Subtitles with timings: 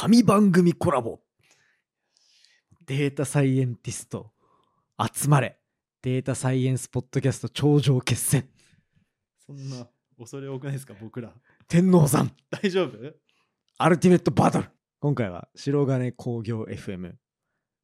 [0.00, 1.18] 神番組コラボ。
[2.86, 4.30] データサイエンティスト
[5.12, 5.58] 集まれ。
[6.02, 8.48] データサイエンスポッドキャスト頂上決戦。
[9.44, 11.32] そんな恐れ多くないですか僕ら。
[11.66, 12.30] 天王山。
[12.48, 12.96] 大丈夫？
[13.78, 14.68] アルティメットバトル。
[15.00, 17.14] 今回は白金工業 FM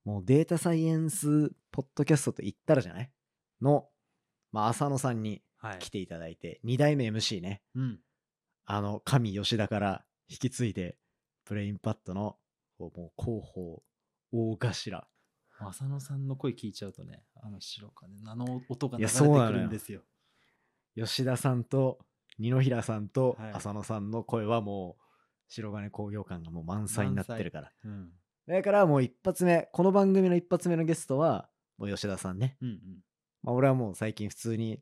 [0.04, 3.10] もうデータサイエンスポッドキャストと言ったらじゃない？
[3.60, 3.88] の、
[4.52, 5.78] まあ、浅野さんにはい。
[5.80, 7.60] 来ていただいて、2代目 MC ね。
[7.74, 7.98] うん。
[8.66, 10.96] あの神吉田から引き継いで
[11.44, 12.36] ブレインパッドの
[12.78, 13.82] もう広報
[14.32, 15.06] 大頭。
[15.60, 19.52] 浅野さんの声聞いちゃうとねあの白金あの音が流れてくそうなのよ。
[19.52, 20.02] るんですよ。
[20.96, 21.98] 吉田さんと
[22.38, 23.52] 二野平さんとはい。
[23.52, 25.02] 浅野さんの声はもう
[25.48, 27.72] 白金鉱業感がもう満載になってるから。
[27.84, 28.10] うん。
[28.46, 31.48] だからもう一発目この番組の一発目のゲストは
[31.78, 32.78] もう吉田さんね、うん
[33.42, 34.80] まあ、俺はもう最近普通に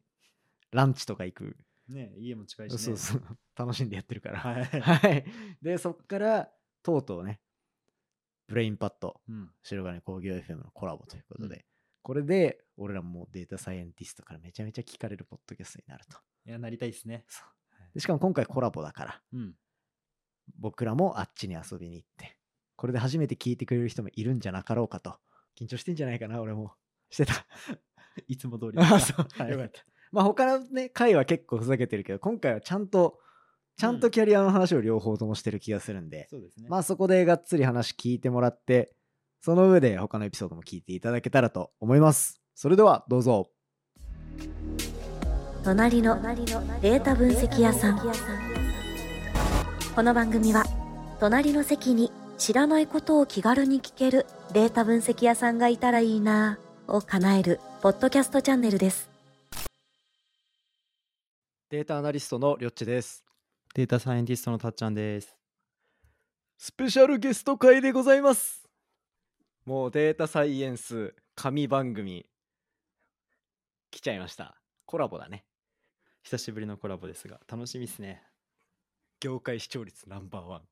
[0.73, 1.57] ランチとか行く、うん
[1.92, 2.78] ね家も近いしね。
[2.78, 3.23] そうそう。
[3.56, 4.41] 楽しんでやってるから。
[4.41, 4.64] はい。
[4.64, 5.24] はい。
[5.60, 7.41] でそっからとうとうね
[8.48, 9.51] ブレインパッドうん。
[9.62, 11.63] 白金鉱業 FM のコラボということで、うん。
[12.02, 16.18] これで俺らもデータサイエンティストからめちゃめちゃ聞かれるポッドキャストになると。
[16.45, 17.24] いやなりたいですね。
[17.95, 19.57] でしかも今回コラボだからうん。
[20.59, 22.37] 僕らもあっちに遊びに行って
[22.76, 25.20] これで初めて聞いてくれる人もいるんじゃなかろうかと
[25.57, 26.74] 緊張してんじゃないかな俺も。
[27.10, 27.46] してた。
[28.26, 29.51] いつも通りあ そう、はい。
[29.52, 33.18] よかったまあ他のね回は結構ふざけてるけど今回はちゃんと
[33.79, 36.69] ちゃんとキャリアの話を両方ともしてる気がするんで、そうですね。
[36.69, 38.95] まあそこでがっつり話聞いてもらって
[39.41, 42.41] その上で他のエピソードも聞いていただけたらと思います。
[42.54, 43.51] それではどうぞ。
[45.65, 46.21] 隣の
[46.80, 48.01] データ分析屋さん。
[49.95, 50.65] この番組は
[51.21, 59.12] 隣の席に知らないことを気軽に聞けるデータ分析屋さんがいたらいいなぁを叶えるポッドキャストチャンネルです
[61.73, 63.24] データアナリストのりょっちです。
[63.74, 65.38] データサイエンティストのたっちゃんです。
[66.59, 68.69] スペシャルゲスト会でございます。
[69.64, 72.26] もうデータサイエンス神番組。
[73.91, 74.60] 来ちゃいました。
[74.84, 75.47] コラボだね。
[76.24, 78.22] 久しぶりのコラボですが楽しみですね。
[79.20, 80.62] 業界視聴率ナンバーワン。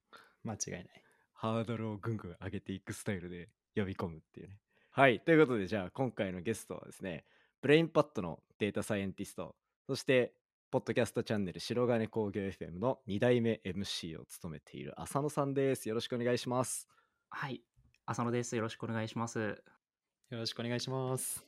[0.44, 0.84] 間違いない。
[1.32, 4.58] ハードルをぐんぐん上げていくスタイルで呼び込むっていうね。
[4.90, 7.24] はいということでじゃあ今回のゲストはですね
[7.62, 9.56] ブレインパッドのデータサイエンティスト。
[9.86, 10.34] そして
[10.70, 15.88] ポッドキャストチャンネル白金工業 FM の2代目 MC を務めている浅野さんです。
[15.88, 16.86] よろしくお願いします。
[17.28, 17.60] はい、
[18.06, 18.54] 浅野です。
[18.54, 19.40] よろしくお願いします。
[19.40, 21.44] よろしくお願いします。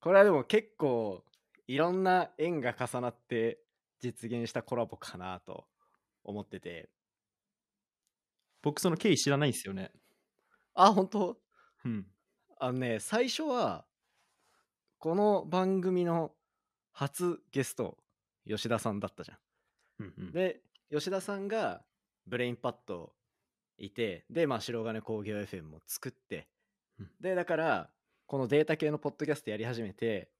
[0.00, 1.22] これはでも結構
[1.68, 3.60] いろんな縁が重なって
[4.00, 5.68] 実現したコラボかなと
[6.24, 6.90] 思ってて。
[8.62, 9.92] 僕その経緯知らないんですよね。
[10.74, 11.38] あ本当？
[11.84, 12.04] うん。
[12.58, 13.86] あのね最初は
[14.98, 16.32] この番組の
[16.90, 17.96] 初ゲスト
[18.46, 19.38] 吉田さんだったじゃん。
[20.00, 20.32] うんうん。
[20.32, 21.82] で吉田さんが
[22.26, 23.12] ブレインパッド
[23.78, 26.48] いてでまあ白金工業 FM も作って、
[26.98, 27.10] うん。
[27.20, 27.90] でだから
[28.26, 30.30] このデータ系のポッドキャストやり始めて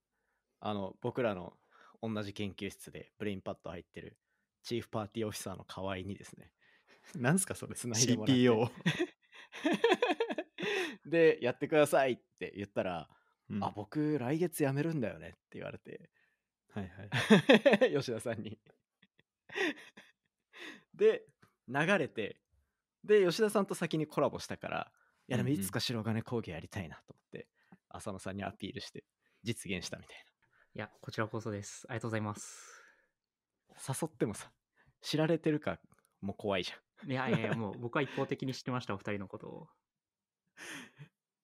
[0.60, 1.54] あの僕らの
[2.02, 4.16] 同じ研究室でブレインパッド入ってる
[4.62, 6.50] チーフパーティーオフィサーの河合にですね
[7.14, 8.42] なんすかそれ繋いでもらって。
[8.42, 8.70] CPO、
[11.06, 13.08] でやってくださいって言ったら、
[13.48, 13.64] うん。
[13.64, 16.10] あ僕来月辞めるんだよねって言われて
[16.80, 16.88] はい
[17.80, 17.92] はい。
[17.96, 18.58] 吉田さんに。
[20.94, 21.26] で
[21.68, 22.40] 流れて
[23.04, 24.92] で吉田さんと先にコラボしたから
[25.28, 27.48] いやでもいつか白金工芸やりたいなと思って、
[27.88, 29.04] 浅野さんにアピールして
[29.42, 30.24] 実現したみたい
[30.76, 31.86] いや、こちらこそです。
[31.88, 32.84] ありがとうございます。
[33.70, 34.52] な誘ってもさ
[35.00, 35.80] 知られてるか
[36.20, 37.10] もう怖いじゃん。
[37.10, 39.68] いやいやいや、もう僕は一方的に知ってました、お二人のことを。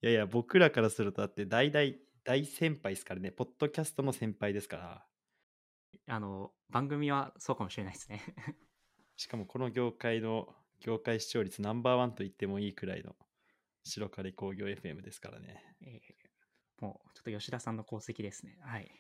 [0.03, 3.31] いやいや僕らからするとだって大大大先輩ですからね。
[3.33, 5.07] ポッドキャストの先輩ですから
[6.07, 8.23] あの、番組はそうかもしれないですね。
[9.17, 13.15] しかもこの業界の業界視聴率ナンバーワンと言ってもいいくらいの
[13.85, 18.59] 白金工業 FM ですからねえーもう、ちょっと吉田さんの功績ですね。
[18.63, 18.91] はい。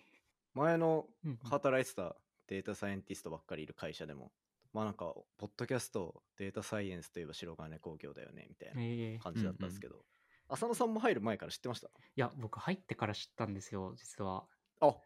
[0.54, 2.14] 前のうんうん働いてた
[2.46, 4.32] データサイエンティストばっかりいる会社でも
[4.72, 10.04] まあなんかポッドキャストデータサイエンスといえば白金工業だよねみたいな感じだったんですけど、
[10.48, 11.90] 浅野さんも入る前から知ってました？
[12.14, 14.46] や、僕入ってから知ったんですよ、実は。
[14.82, 14.96] あ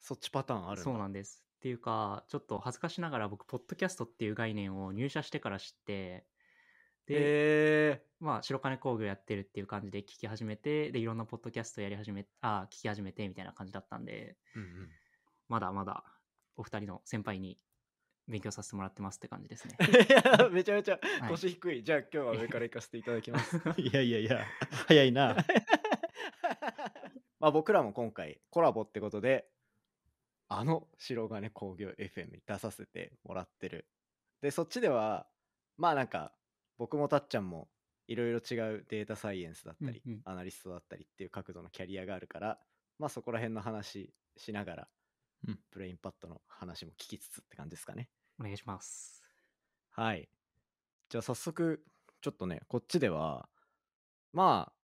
[0.00, 1.44] そっちパターンあるそうなんです。
[1.56, 6.26] っていうか、ちょっと恥ずかしながら僕、ポッドキャストっていう概念を入社してから知って、
[7.06, 14.68] で、まあ、白金工業やってるっていう感じで聞き始めて、で、いろんなポッドキャストやり始め、あ、聞き始めてみたいな感じだったんで、うんうん。
[15.48, 16.04] まだまだ
[16.56, 17.58] お二人の先輩に
[18.28, 19.76] 勉強させてもらってますって感じですね。
[20.08, 21.30] いやめちゃめちゃはい。
[21.30, 23.56] 腰低い、じゃあ今日は上から行かせていただきます。
[23.76, 24.46] いやいやいや。
[24.86, 25.36] 早いな
[27.44, 29.44] まあ僕らも今回コラボってことで
[30.48, 33.84] あの白金工業 FM に出させてもらってる。
[34.40, 35.26] でそっちでは
[35.76, 36.32] まあなんか
[36.78, 37.68] 僕もたっちゃんも
[38.08, 40.20] いろいろ違うデータサイエンスだったり、うんうん。
[40.24, 42.58] アナリストだったりっていう角度のキャリアがあるから
[42.98, 44.88] まあそこら辺の話しながら、
[45.46, 45.58] うん。
[45.70, 48.08] ブレインパッドの話も聞きつつって感じですかね。
[48.40, 49.22] お願いします。
[49.90, 50.30] はい。
[51.10, 51.84] じゃあ早速
[52.22, 53.50] ちょっとねこっちでは
[54.32, 54.90] まあ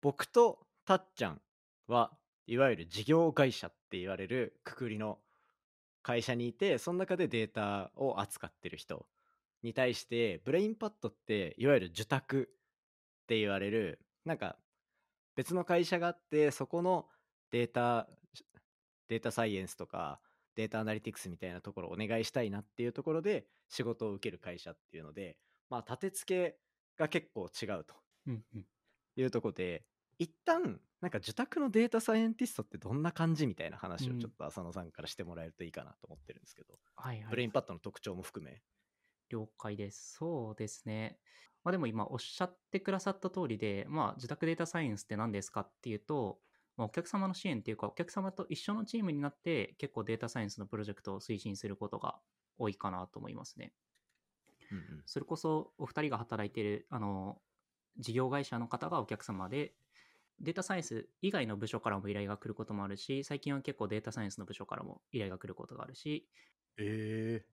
[0.00, 1.40] 僕とたっちゃん
[1.86, 2.10] は
[2.46, 5.18] いわゆる事業会社って言われるくくりの
[6.02, 9.06] 会社にいてその中でデータを扱ってる人
[9.62, 12.50] に対してブレインパッドっていわゆる受託
[13.22, 14.56] って言われるなんか
[15.36, 17.06] 別の会社があってそこの
[17.50, 18.08] データ
[19.08, 20.20] データサイエンスとか
[20.56, 25.36] データアナリティクスみたいなところをお願いしたいなっていうところで仕事を受ける会社っていうので
[25.70, 26.56] まあ立て付け
[26.98, 27.94] が結構違うと。
[29.16, 29.84] いうところで
[30.22, 37.26] 一旦なんか受託のデータサイエンティストってどんな感じみたいな話をうんちょっと浅野さんからしてもらえるといいかなと思ってるんですけど、はいはい。
[37.30, 38.62] ブレインパッドの特徴も含め
[39.30, 40.14] 了解です。
[40.18, 41.18] そうですね。
[41.64, 46.38] まあでも今おっしゃってくださった通りで、まあ受託データサイエンスって何ですかっていうと、
[46.76, 52.20] まあ、お客様の支援っていうか、お客様と一緒のチームになって結構データサイエンスのプロジェクトを推進することが
[52.58, 53.72] 多いかなと思いますね。
[54.70, 57.42] うんうんそれこそお二人が働いているあの
[57.98, 59.74] 事業会社の方がお客様で、
[60.42, 66.28] データサイエンス以外の部署からも依頼が来ることもあるし、最近は結構データサイエンスの部署からも依頼が来ることがあるし、
[66.78, 67.44] え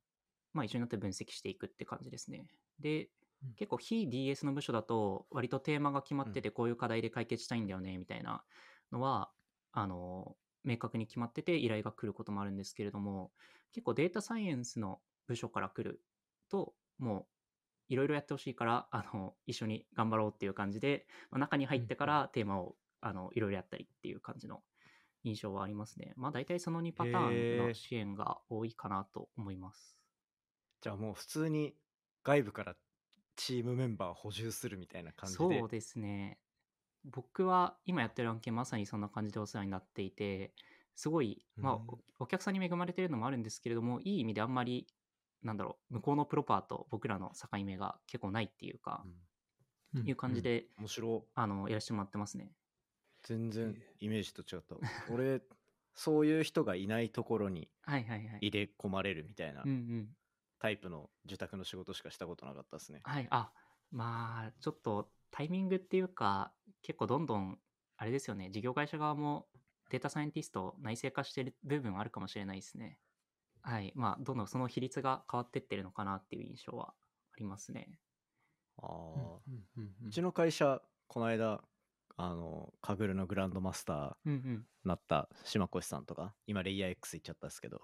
[0.53, 2.47] まあ、一緒になって分析していくって感じですね。
[2.79, 3.09] で
[3.43, 8.43] うん、結構非 DS の部署だと、割とテーマが決まってて、こういう課題で解決したいんだよね、みたいな
[8.91, 9.31] のは、
[9.71, 13.31] あの、明確に決まってて依頼が来ることもあるんですけれども、
[13.71, 16.01] 結構データサイエンスの部署から来る
[16.49, 17.25] と、もう、
[17.89, 24.63] いろいろやってほしいから、あの、一緒に頑張ろうっていう感じで、まあ、中に入ってからテーマを、あの、いろいろやったりっていう感じの
[25.23, 26.13] 印象はありますね。
[26.15, 29.97] まあ、大体その2パターンの支援が多いかなと思います。
[30.81, 31.75] じゃあもう普通に
[32.23, 32.75] 外部から
[33.35, 36.39] チームメンバーを補充するみたいな感じでそうですね。
[37.03, 40.53] 僕は今やってる案件まさにそんな感じでお世話になっていて、
[40.95, 44.87] すごい、まあ、お客さんに恵まれてるのもあるんですけれども、いい意味であんまり、
[45.43, 49.13] なんだろう、向こうのプロパーと僕らの境目が結構ないっていうか、うん
[50.05, 52.51] いう感じで、面白あの、やらせてもらってますね。
[53.23, 54.75] 全然イメージと違った
[55.11, 55.41] 俺
[55.93, 58.47] そういう人がいないところにはいはいはい。
[58.47, 60.07] 入れ込まれるみたいなうんうん。
[60.59, 63.27] タイプの受託の仕事しかしたことなかったですねはい。
[63.29, 63.51] あ、
[63.91, 67.59] まあ、ちょっとタイミングっていうか、結構どんどん、
[67.97, 69.47] あれですよね、事業会社側も
[69.89, 72.99] データサイエンティスト内製化してる部分あるかもしれないですね。
[73.61, 73.91] はい。
[73.95, 76.93] まあ、どんどんその比率が変わってってるのかなっていう印象はあ
[77.37, 77.89] りますね。
[78.77, 81.61] ああ、うんうんうんうちの会社この間
[82.17, 84.65] あのカグルのグランドマスターうんうん。
[84.83, 87.81] なった島越さんとか今レイヤー X 行っちゃったんですけど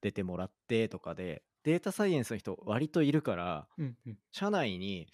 [0.00, 4.18] 出てもらってとかでデータサイエンスの人割といるからうんうん。
[4.32, 5.08] 社内に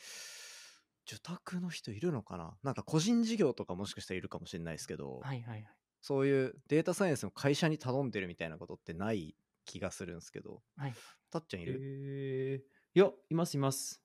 [1.07, 2.57] 受託の人いるのかな？
[2.63, 5.67] なんか個人事業とかもしかしたらいるかもしれないですけど、はいはいはい。
[6.01, 10.63] そういうデータサイエンスの会社に頼んでるみたいなことってない気がするんですけど。
[10.77, 10.95] はい。
[11.31, 12.57] たっちゃんいる、え。
[12.57, 14.03] ー、いや、いますいます。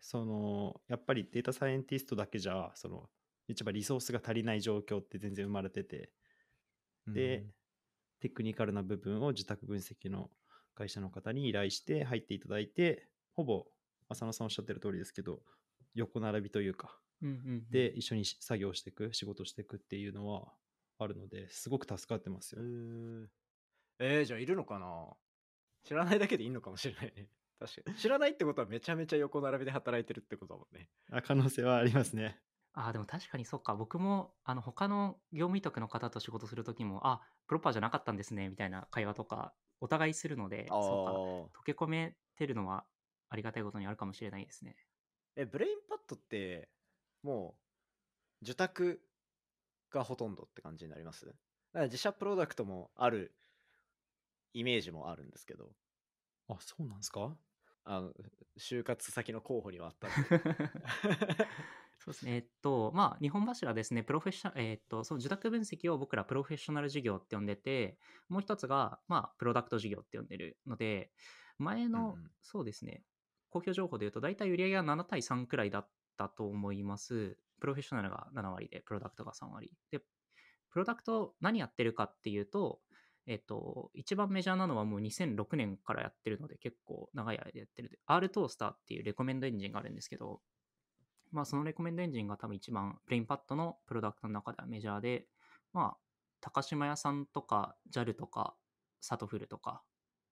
[0.00, 3.08] その、やっぱりデータサイエンティストだけじゃ、その、
[3.48, 6.12] 一番リソースが足りない状況って全然生まれてて、
[7.06, 7.46] で、
[8.20, 10.30] テクニカルな部分を受託分析の
[10.74, 13.66] 会社の方に依頼して入っていただいて、ほぼ、
[14.08, 15.42] 浅野さんおっしゃってる通りですけど、
[15.94, 20.52] 横並びというか、うんうんうん、で、一緒にし作業していく、仕事していくっていうのは
[20.98, 22.60] あるので、すごく助かってますえ。
[22.60, 23.28] よ。
[23.98, 25.16] ー、えーじゃあいるのかな？
[25.84, 27.28] 知らないだけでいいのかもしれないね
[27.60, 32.40] 確かに知らないってことはめちゃめちゃ横並びで働いてるってことだもんねあ可能性はありますね。
[32.76, 33.76] ああ、でも確かにそっか。
[33.76, 41.60] 僕も、あの、他の業務委託の方と仕事するときも、あ、プロパーじゃなかったんですね、みたいな会話とか、お互いするので、そうか。
[41.60, 42.84] 溶け込めてるのは
[43.28, 44.76] ありがたいことにあるかもしれないですね。
[45.36, 46.68] えブレインパッドって
[47.22, 47.56] も
[48.40, 49.06] う受託
[49.90, 51.26] がほとんどって感じになります？
[51.26, 51.38] だか
[51.74, 53.36] ら自社プロダクトもある
[54.54, 55.72] イメージもあるんですけど
[56.48, 57.36] あ、そうなんですか？
[57.86, 58.12] あの
[58.58, 60.08] 就活先の候補にはあった
[61.98, 62.34] そうですね。
[62.36, 71.12] えっと、まあ、日本柱ですね、プロフェッショナル、えっと、その受託分析を僕らプロフェッショナル事業って呼んでて、もう一つが、まあ、プロダクト事業って呼んでるので、
[71.58, 73.04] 前の、うんうんそうですね、
[73.50, 77.38] 公表情報で言うと、大体売上が7対3くらいだったと思います。
[77.60, 79.72] プロフェッショナルが7割で、プロダクトが3割。
[79.90, 80.00] で、
[80.70, 82.82] プロダクト何やってるかっていうと、
[83.26, 90.40] えっと、一番メジャーなのはもう2006年からやってるので、結構長い間やってるで、R トースターっていうレコメンドエンジンがあるんですけど、
[91.30, 95.26] まあ、そのレコメンドエンジンが多分一番、ブレインパッドのプロダクトの中ではメジャーで、
[95.72, 95.96] まあ、
[96.40, 98.54] 高島屋さんとか、JAL とか、
[99.00, 99.82] さとふるとか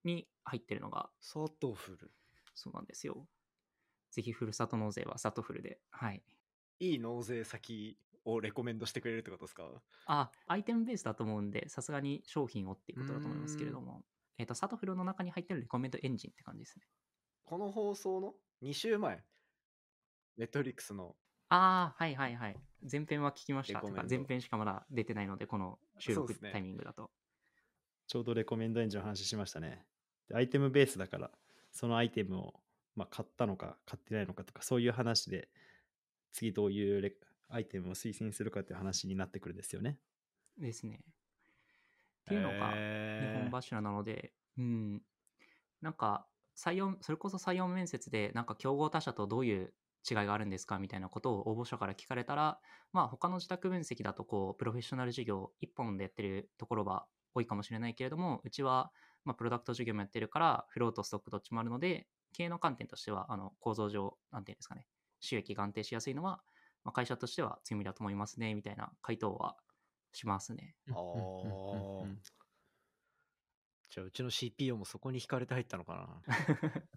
[0.04, 2.12] に入ってるのが、相当フル
[2.54, 3.26] そうなんですよ。
[4.10, 5.80] ぜひふるさと納税はさとふるで。
[5.90, 6.22] はい。
[6.80, 9.68] いい納税先をレコメンドしてくれるってことですか？
[10.06, 14.02] あ、アイテムベースだと思うんで、さすがに商品をっていうことだと思いますけれども、
[14.38, 16.84] えっ、と、さとふるの中に入ってるレコメンドエンジンって感じですね。
[17.44, 19.22] この放送の2週前、
[20.36, 21.14] ネットフリックスの
[21.48, 22.56] ああ、はいはいはい。
[22.90, 23.82] 前編は聞きました。
[24.08, 27.10] 前編しかまだ出てないので、この収録タイミングだと。
[28.06, 29.84] ちょうどレコメンドエンジンの話しましたね。
[30.28, 31.30] でアイテムベースだから、
[31.70, 32.54] そのアイテムを、
[32.96, 35.50] まあ、買ったのか買ってないのかとか、そういう話で、
[36.32, 37.14] 次どういうレ
[37.54, 39.98] アイテムを推薦するかっていう話になってくるんですよね。
[40.58, 41.04] ですね。
[41.06, 42.82] っていうのが、
[43.18, 45.02] 日本柱なので、うん。
[45.80, 49.74] なんか、採用、それこそ採用面接で、なんか競合他社とどういう
[50.08, 52.60] 違いがあるんですかみたいなことを応募者から聞かれたら、
[52.92, 58.92] まあ他の自宅分析だと、こう、プロフェッショナル事業一本でやってるところは多いかもしれないけれども、うちは、
[59.24, 64.86] まあプロダクト事業もやってるから、フローとストックどっちもあるので、経営の観点としては、あの、構造上、なんていうんですかね、
[65.20, 66.42] 収益が安定しやすいのは、
[66.84, 69.56] まあ、会社としては強みだと思いますね、みたいな回答は
[70.12, 70.74] しますね。
[70.90, 72.16] あー
[73.90, 76.22] じゃあうちの CPO もそこに惹かれて入ったのかな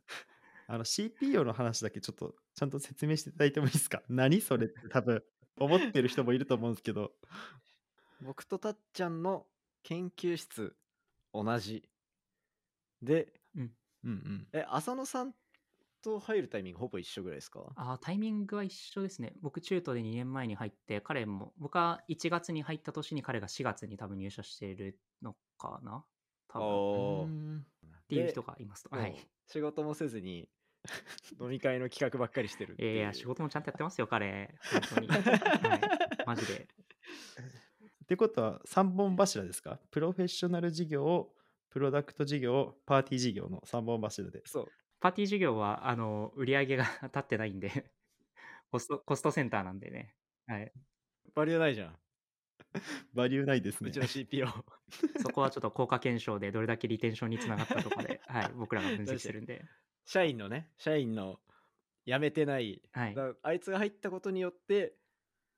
[0.67, 4.01] あの CPO の話だけちょっとちゃんと説明していただいてもいいですか？
[4.09, 5.23] 何それって多分
[5.57, 7.13] 思ってる人もいると思うんですけど。
[8.21, 9.45] 僕とたっちゃんの
[9.83, 10.77] 研究室
[11.33, 11.89] 同じ
[13.01, 14.47] でうんうん。
[14.53, 15.35] え浅野さん
[16.05, 17.61] と入るタイミングほぼ一緒ぐらいですか？
[17.75, 19.33] あータイミングは一緒ですね。
[19.41, 26.03] 僕、中途で2年前に入って、彼も、僕は1月に入った年に彼が4月に多分入社しているのかな？
[26.47, 26.59] 多
[27.25, 27.65] 分。
[28.03, 28.95] っていう人がいますと。
[28.95, 29.15] はい。
[29.47, 30.47] 仕事もせずに
[31.41, 34.55] 飲み会の企画ばっかりしてるいういやいや、仕事もちゃんとやってますよ、彼。
[34.71, 35.07] 本当に。
[35.07, 36.67] はい、マジで。
[38.03, 39.79] ってことは3本柱ですか？
[39.89, 41.31] プロフェッショナル事業、
[41.71, 44.43] プロダクト事業、パーティー事業の3本柱で。
[44.45, 44.67] そう
[44.99, 47.91] パーティー事業は、あの、売り上げが立ってないんで、
[48.71, 50.15] コスト、コストセンターなんでね。
[50.47, 50.71] はい。
[51.33, 51.99] バリューないじゃん
[53.13, 53.99] バリューないですねうち。
[53.99, 54.47] の CPO
[55.21, 59.65] そこはちょっと効果検証でどれだけリテンションにつながったとかで、はい、僕らが分析してるんで。
[60.05, 61.39] 社員のね社員の
[62.05, 63.15] 辞めてない、はい。
[63.15, 64.95] だあいつが入ったことによって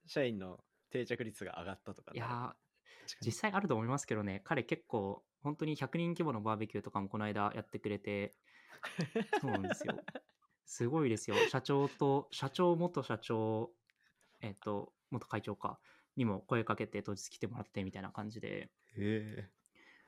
[0.05, 2.55] 社員の定着率が上がったとかね、いや
[3.07, 8.35] 実に際あると思いますけどね、彼結構、本当に100人規模のバーベキューとかもこの間やってくれて、
[9.41, 9.99] そうなんですよ。
[10.65, 11.37] すごいですよ。
[11.49, 13.71] 社長と、社長、元社長、
[14.41, 15.79] えっ、と、元会長か、
[16.17, 19.49] にも声かけて当日来てもらってみたいな感じで、へ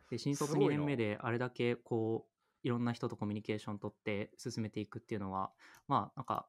[0.10, 5.52] で、新卒2すごいな年目であれだけこう、いろんな人とコミュニケーション取って進めていくっていうのは、
[5.88, 6.48] まあ、なんか、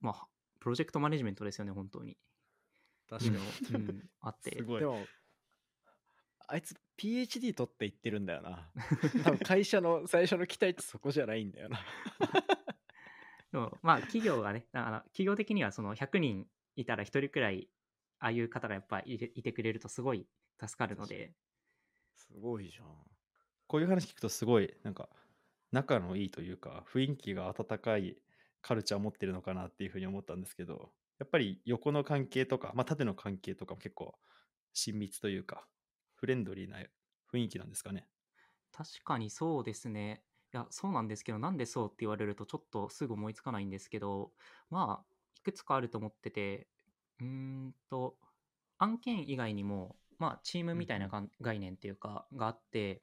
[0.00, 0.28] まあ、
[0.60, 2.16] プロジェクトマネジメントですよね、本当に。
[3.10, 4.56] 確かにいうん、あって。
[4.56, 4.86] すごいで。
[4.86, 5.04] も
[6.52, 8.70] あいつ PhD 取って言ってるんだよな。
[9.24, 11.80] 多分会社の 最初の期待ってそこじゃないんだよな。
[13.50, 17.70] でもまあ企業がね、あの企業的にはその100人いたら1人くらい、
[18.18, 20.28] ああいう方がやっぱいれいてくれるとすごい
[20.60, 21.32] 助かるので、
[22.16, 22.86] すごいじゃん。
[23.66, 25.08] こういう話聞くとすごい、なんか、
[25.70, 28.18] 仲のいいというか、雰囲気が温かい
[28.60, 34.18] カルチャーを持ってるのかなっていうふうに思ったんですけど、やっぱり横の関係とか、まあ縦の関係とかも結構
[34.74, 35.66] 親密というか、
[36.22, 36.78] フレンドリーな
[37.32, 38.06] 雰囲気なんですかね。
[38.70, 40.22] 確かにそうですね。
[40.54, 44.30] いや、そうなんですけど、なんでそうって言われるとちょっとすぐ思いつかないんですけど、
[44.70, 46.68] まあ、いくつかあると思ってて、
[47.18, 48.14] うーんと、
[48.78, 53.02] 案件以外にも、まあ、チームみたいながん概念っていうか、があって、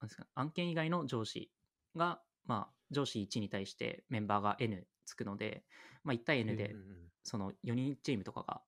[0.00, 1.52] なんですか案件以外の上司
[1.94, 5.62] が、まあ、上司1に対してメンバーが N つくので、
[6.02, 6.74] まあ、1対 N で
[7.22, 8.62] その4人チームとかが、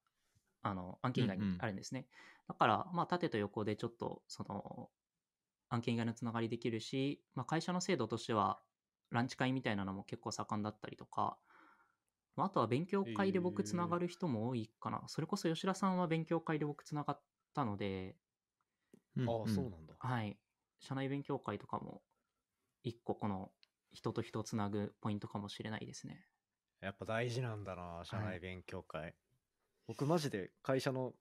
[0.63, 2.07] あの、案件以外にあるんですね。
[2.49, 4.91] だから、まあ、縦と横でちょっと、その、
[5.71, 8.65] 案件以外のつながりできるし、まあ、会社の制度としては、
[9.11, 11.41] ランチ会みたいなのも結構盛んだったりとか、
[12.37, 15.05] まああとは勉強会で僕つながる人も多いかな。
[15.09, 18.19] それこそ吉田さんは勉強会で僕つながったので、
[19.17, 20.41] うんああそうなんだはい。
[20.81, 22.03] 社内勉強会とかも、
[22.83, 23.53] 一個この
[23.93, 26.29] 人と人をつなぐポイントかもしれないですね。
[26.81, 29.17] やっぱ大事なんだな社内勉強会、
[29.87, 31.15] 僕マジで会社の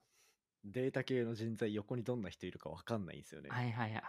[0.64, 4.02] データ系の人材横にどんな人いるかわかんないんですよね、はいはいはい。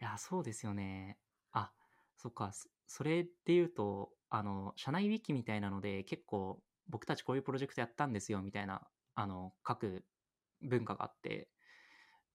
[0.00, 1.20] いや、そうですよね。
[1.52, 1.72] あ、
[2.16, 2.52] そっか。
[2.52, 10.06] そそれで言うと、あの、社内ウィキみたいなので、結構、僕たちこういうプロジェクトやったんですよ、みたいな、あの、書く
[10.62, 11.50] 文化があって、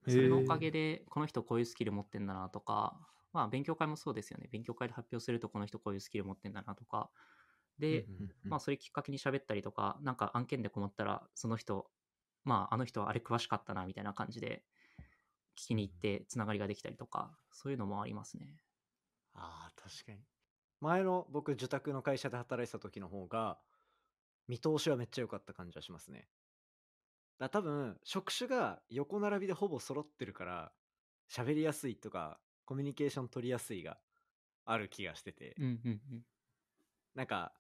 [0.08, 4.50] それのおかげで、この人こういうスキル持ってんだなとか、まあ、勉強会もそうですよね。
[4.52, 7.12] 勉強会で発表すると、この人こういうスキル持ってんだなとか。
[7.80, 8.10] で、
[8.50, 11.92] まあ、それきっかけに喋ったりとか、なんか案件で困ったら、その人、
[12.44, 14.64] まあ、あの人はあれ詳しかったな、みたいな感じで、
[15.58, 18.58] 聞きに行って、つながりができたりとか、そういうのもありますね。
[19.36, 20.20] ああ確かに
[20.80, 23.58] 前の僕受託の会社で働いてた時の方が
[24.48, 26.28] 見通しはめっちゃ良かった感じはしますね
[27.40, 30.72] だ多分職種が横並びでほぼ揃ってるから
[31.32, 33.98] 喋りやすいとかコミュニケーション取りやすいが
[34.66, 36.26] ある気がしてて、うんうんうん。
[37.16, 37.52] なんか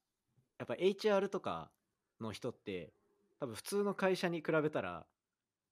[0.59, 1.71] やっぱ HR とか
[2.21, 2.93] の人って
[3.43, 5.05] 多分普通の会社に比べたら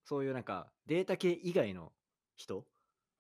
[0.04, 1.94] そういうなんかデータ系以外の
[2.36, 2.66] 人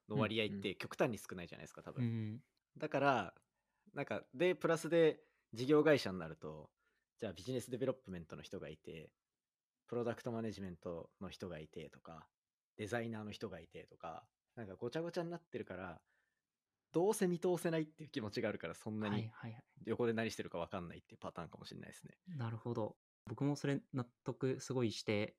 [0.09, 2.39] の割合って極端に少ないじゃないですか多分、うん
[2.77, 3.33] だから
[3.93, 5.19] なんかでプラスで
[5.53, 6.69] 事業会社になると
[7.19, 9.09] じゃあビジネスデベロップメントの人がいて
[9.89, 12.27] プロダクトマネジメントの人がいてとか
[12.77, 14.23] デザイナーの人がいてとか
[14.55, 15.99] なんかごちゃごちゃになってるから
[16.93, 19.63] どうせ見通せないっていう気持ちがあるからそんなはいにはいはい。
[19.85, 22.11] 横で何してるか分かんないっていうパターンかもしれないですね。
[22.37, 22.95] なるほど。
[23.27, 25.37] 僕もそれ納得すごいして、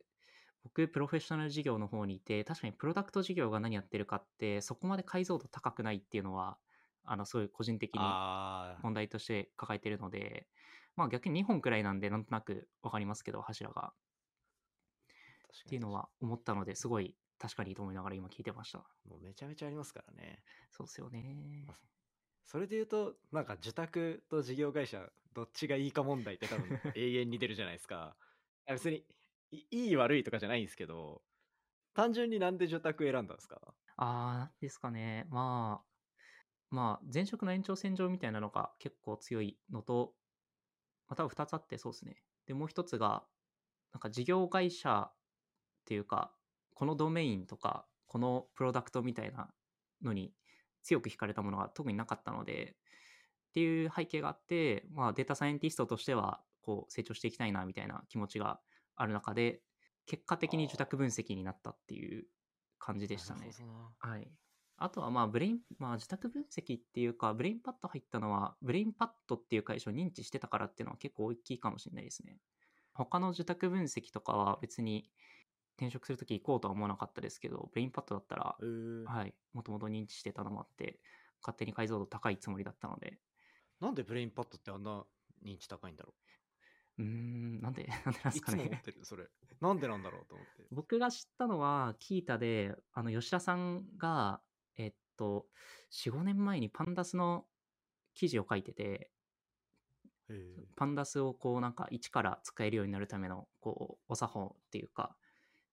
[0.62, 6.58] 僕、プロフェッショナル事業の方にいて、確かにプロダクト事業が何やってるかって、そこまで解像度高くないっていうのは、
[7.04, 10.48] あの、そういう個人的にあ問題として抱えてるので、
[10.96, 13.94] まあ逆に2本くらいなんで、なんとなくわかりますけど、柱が。
[15.66, 18.78] っていうのは思ったので、すごい確かにと思いながら今聞いてました。
[19.04, 20.42] もうめちゃめちゃありますからね。
[20.70, 21.66] そうですよね。
[22.44, 28.16] それで言うとなんか受託と事業会社どっちがいいか問題って多分 永遠に出るじゃないですか。
[28.66, 29.06] 別に
[29.50, 31.24] いいい悪いとかじゃないんですけど
[31.94, 33.74] 単純になんで受託選んだんですか？
[33.96, 35.26] あー、なんですかね。
[35.28, 35.88] まあ、
[36.70, 40.16] まあ、前職の延長線上みたいなのが結構強いのと、
[41.08, 42.24] まあ、多分2つあってそうですね。
[42.46, 43.28] で、もう一つが、
[43.92, 45.18] なんか事業会社っ
[45.86, 46.38] ていうか、
[46.74, 49.54] このドメインとか、このプロダクトみたいな
[50.02, 50.34] のに
[50.82, 52.76] 強く惹かれたものが特になかったので、
[53.50, 58.60] っていう背景があって、まあ、データサイエンティストとしては、こう、成長していきたいな、みたいな気持ちが
[58.96, 59.60] ある中で、
[60.06, 62.26] 結果的に受託分析になったっていう
[62.78, 63.50] 感じでしたね
[63.98, 64.28] はい。
[64.78, 72.38] あとはまあブレイン、まあ受託分析っていうか、ブレインパッド入ったのは、ブレインパッドっていう会社を認知してたからっていうのは結構大きいかもしれないですね。
[72.94, 75.10] 他の受託分析とかは別に
[75.76, 78.56] 転職するとき行こうとは思わなかったですけど、ブレインパッドだったら、
[79.04, 81.00] はい、もともと認知してたのもあって、
[81.42, 83.20] 勝手に解像度高いつもりだったので、
[83.80, 85.06] なんでブレインパッドってあんな
[85.44, 86.14] 認知高いんだろ
[86.98, 87.02] う？
[87.02, 88.82] ーん、なんで、 なんでなんですかういつも思っね。
[88.82, 89.28] てるそれ。
[89.60, 90.64] なんでなんだろうと思って。
[90.70, 94.42] 僕が知ったのは、 Qiita で、あの、吉田さんが、
[94.76, 95.48] えっと、
[96.06, 97.46] 4、5年前に pandas の
[98.14, 99.12] 記事を書いてて、
[100.76, 105.16] pandas をこうなんか一から使えるようになるためのこうお作法っていうか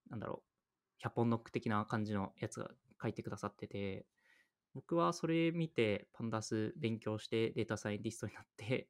[0.10, 2.70] なんだろう100本ノック的な感じのやつが
[3.02, 4.06] 書いてくださってて
[4.74, 8.90] 僕はそれ見て pandas 勉強してデータサイエンティストになって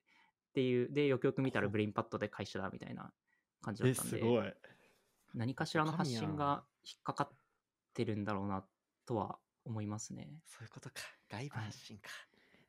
[0.50, 3.12] っていうでよくよく見たらブレインパッドって会社だみたいな
[3.62, 4.54] 感じだえ、ったんですごい。
[5.34, 7.38] 何かしらの発信が引っかかっ
[7.94, 8.66] てるんだろうな
[9.06, 10.42] とは思いますね。
[10.48, 10.96] そういうことか
[11.30, 12.10] 外部発信か、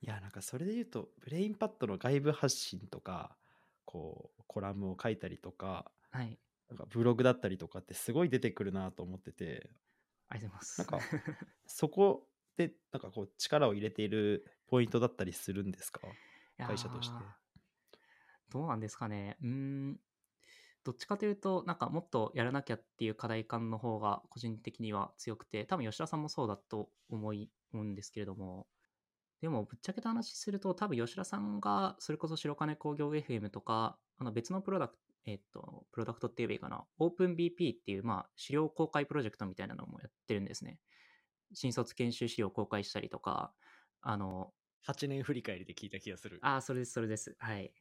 [0.03, 3.37] いや、なんかそれで言うと、ブレインパッドの外部発信とか、
[3.85, 6.39] こう、コラムを書いたりとか、はい。
[6.71, 9.71] なんかブログだったりとかってすごい出てくるなと思ってて、
[10.29, 10.79] ありがとうございます。
[10.79, 11.01] なんか
[11.67, 16.01] そこで、なんかこう、力を入れているポイントだったりするんですか？
[16.59, 17.15] 会社として
[18.51, 19.37] どうなんですかね。
[19.43, 20.01] うーん。
[20.83, 28.67] どっちかというと、なんかもっとやらなきゃっていう課題感の方が個人的には強くて、多分吉田さんもそうだと思い思うんですけれども、
[29.41, 40.79] でもぶっちゃけた話すると、多分吉田さんがそれこそ白金工業 FM とか、あの別のプロダクト、えっと、プロダクトって言えばいいかな、OpenBP っていう、まあ、資料公開プロジェクトみたいなのもやってるんですね。
[41.53, 43.53] 新卒研修資料を公開したりとか、
[44.01, 44.53] あの、
[44.83, 47.37] 8年振り返りで聞いた気がするああ、それです、それです。
[47.39, 47.73] はい。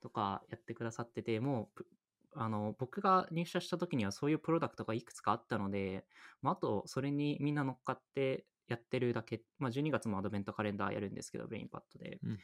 [0.00, 1.86] とかやってくださってて、もうぷ、
[2.34, 6.04] あの、僕が入社した時にはそういうプロダクトがいくつかあったので、
[6.42, 12.38] まあ、あと、それにみんな乗っかってやってるだけ、まあ、12月もアドベントカレンダーやるんですけど、ブレインパッドで、うんうん。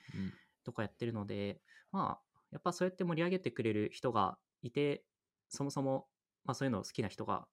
[0.65, 1.61] とかやってるので、
[1.93, 5.05] まあ、やっぱそうやって盛り上げてくれる人がいて、
[5.49, 6.07] そもそも、
[6.45, 7.47] まあ、そういうの好きな人が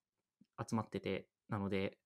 [0.59, 1.97] 集まってて、なので、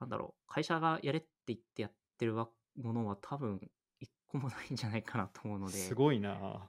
[0.00, 3.60] なんだろう、会社がやれって言ってやってるわものは多分、
[4.00, 6.68] 一個もないんじゃないかなと思うので、すごいな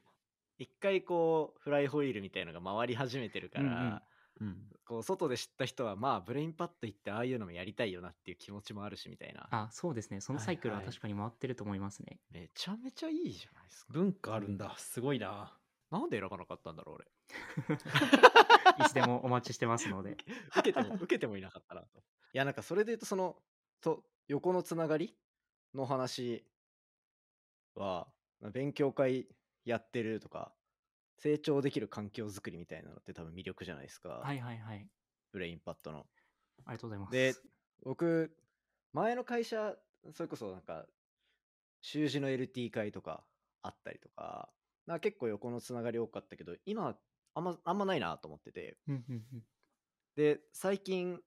[0.57, 4.01] 一回こうフライホイールみたいのが回り始めてるから、うんうん
[4.41, 4.57] うん。
[4.85, 10.21] こう外で知った人はまあブレインパッド行ってああいうのもやりたいよなっていう気持ちもあるしみたいなあ、そうですね。
[10.21, 12.19] そのサイクルははいはい確かに回ってると思いますね。
[12.31, 14.73] めちゃめちゃいいじゃないですか文化あるんだ。
[14.77, 15.57] すごいな
[15.93, 17.05] なんで選ばなかったんだろう俺
[18.83, 20.17] いつでもお待ちしてますので。
[20.57, 22.01] 受けても受けてもいなかったなとい
[22.33, 23.37] やなんかそれで言うとその
[23.79, 25.15] と横のつながり
[25.75, 26.47] の話
[27.75, 28.11] は
[28.51, 29.27] 勉強会
[29.65, 30.51] やってるとか
[31.17, 34.89] 成長できる環境づくりみたいなのって多分魅力じゃないですか、はいはいはい。
[35.31, 36.07] ブレインパッドの
[36.65, 37.11] ありがとうございます。
[37.11, 37.35] で
[37.83, 38.35] 僕
[38.93, 39.77] 前の会社
[40.11, 40.87] それこそなんか
[41.81, 43.23] 習字の LT 会とか
[43.61, 44.49] あったりとか、
[44.85, 46.97] な結構横のつながり多かったけど、今、
[47.35, 48.77] あんま、あんまないなと思ってて。
[50.15, 51.19] で、最近、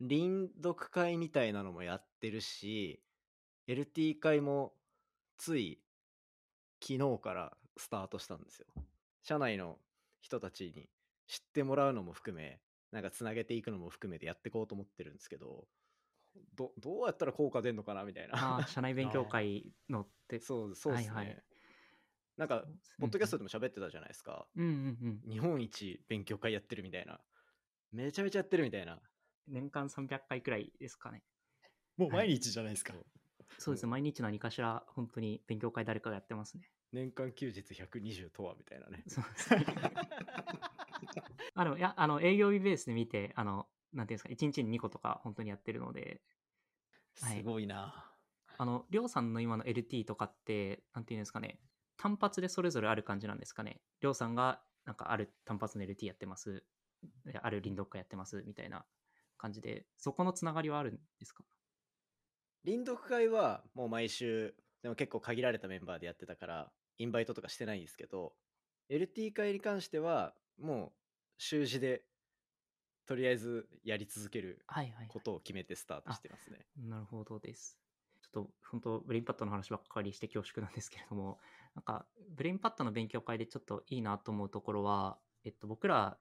[0.00, 3.04] 輪読会みたいなのもやってるし、
[3.66, 4.74] LT 会も
[5.36, 5.82] つい
[6.82, 8.66] 昨日からスタートしたんですよ。
[9.22, 9.78] 社内の
[10.20, 10.88] 人たちに
[11.26, 15.68] 知ってもらうのも含め、なんかつなげていくのも含めてやっていこうと思ってるんですけど、
[16.54, 18.34] どどうやったら効果出んのかなみたいな。
[18.34, 20.40] ああ、社内勉強会のって。
[20.40, 21.14] そうそうですね。
[21.14, 21.44] はいはい
[22.36, 22.64] なんか、
[22.98, 24.46] ポッドキャストうんでも喋ってたじゃないですか。
[24.56, 25.30] うんうんうん。
[25.30, 27.20] 日本一勉強会やってるみたいな。
[27.92, 29.00] めちゃめちゃやってるみたいな。
[29.48, 31.22] 年間300回くらいですかね。
[31.96, 32.94] もう毎日じゃないですか。
[33.58, 33.90] そうですね。
[33.90, 36.70] 毎日何かしら、本当に勉強会誰かがやってますね。
[36.92, 39.02] 年間休日120とはみたいなね。
[39.06, 39.66] そうですね。
[41.54, 46.22] あの、いや、あの、営業日ベースで見て、あの、なんていうんですか、1日に2個とか本当にやってるので、
[47.20, 48.06] はいすごいな。
[48.56, 51.58] あの、りょうさんの今の LT とかって、なんていうんですかね、
[52.00, 53.82] 単発でそれぞれある感じなんですかね。
[54.00, 56.64] りょうさんが、なんかある単発の LT やってます、
[57.26, 58.86] である輪読会やってます、みたいな
[59.36, 61.44] 感じで、そこのつながりはあるんですか？
[62.64, 68.32] 輪読会はもう毎週、でも結構限られたメンバーでやってたから、インバイトとかしてないんですけど、
[68.88, 70.92] LT 会に関しては、もう
[71.36, 72.04] 週次で、
[73.06, 75.08] とりあえずやり続けるはいはい、はい。
[75.08, 76.66] ことを決めてスタートしてますね。
[76.76, 77.78] なるほどです。
[78.22, 81.40] ちょっと本当、ブレインパッドの話ばっかりして恐縮なんですけれども、
[81.74, 82.06] なんか、
[82.36, 86.18] ブレインパッドの勉強会でちょっといいなと思うところは、えっと、僕ら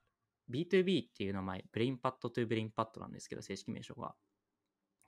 [0.50, 4.10] B2B っていう名前、ブレインパッド to ブレインパッドなんですけど、正式名称が。
[4.10, 4.14] っ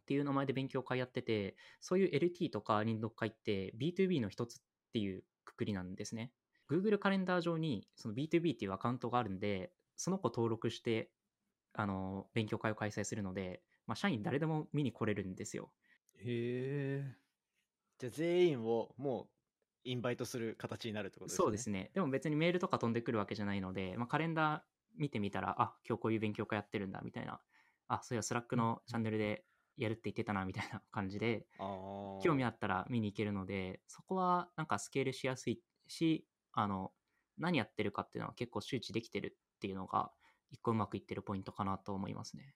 [0.06, 4.62] ていう名前で勉強会やってて、そういう LT とか輪読会って B2B の一つっ
[4.94, 6.32] ていうくくりなんですね。
[6.70, 11.12] Google カレンダー上にその B2B っていうアカウントがあるんで、そこに登録して、
[11.74, 15.72] あの、勉強会を開催するので、まあ、社員誰でも見に来れるんですよ。
[16.18, 17.16] へえ。
[18.00, 19.41] じゃあ全員をもう
[19.84, 21.46] インバイトする形になるってことですね。
[21.46, 21.92] そうですね。
[21.94, 24.62] でも別にメールとか飛んでくるわけじゃないので、まあ、カレンダー
[24.96, 27.42] 見てみたら、あ、今日こういう勉強会やってるんだ、みたいな。
[27.88, 29.46] あ、そういや、 Slack のチャンネルで
[29.78, 31.48] やるって言ってたな、みたいな感じで、
[32.20, 36.94] 興味あったら見に行けるので、そこはなんかスケールしやすいし、あの、
[37.38, 40.12] 何やってるかっていうのは結構周知できてるっていうのが、
[40.50, 42.56] 一個うまくいってるポイントかなと思いますね。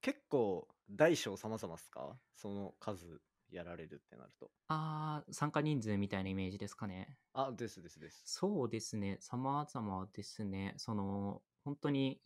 [0.00, 2.18] 結構大小様々っすか？
[2.34, 4.52] その数やられるってなると。
[4.68, 7.18] あー、参加人数みたいなイメージですかね。
[7.32, 8.30] あ、ですですです。
[8.30, 10.74] そうですね、様々ですね。
[10.76, 12.22] その、本当に、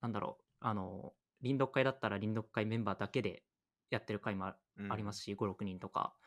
[0.00, 3.46] なんだろう、あの、臨読会だったら臨読会メンバーだけで
[3.90, 6.18] やってる会もあありますし、5、6人とか。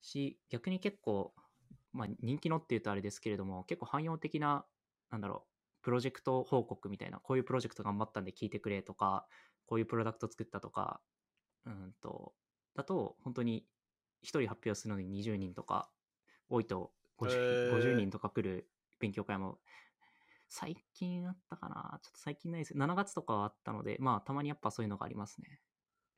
[0.00, 1.34] し、逆に結構、
[1.92, 4.66] まあ人気のっていうとあれですけれども、結構汎用的な、
[5.10, 9.28] なんだろう、プロジェクト報告みたいな、こういうプロジェクト頑張ったんで聞いてくれとか、
[9.66, 11.02] こういうプロダクト作ったとか、
[11.66, 12.34] うんと、
[12.74, 13.66] だと、本当に
[14.22, 15.90] 1人発表するのに20人とか、
[16.48, 19.58] 多いと 50,、へー50人とか来る勉強会も、
[20.48, 22.74] 最近あったかなちょっと最近ないです。
[22.74, 25.60] 7月とかはあったので、まあ、たまにやっぱそういうのがありますね。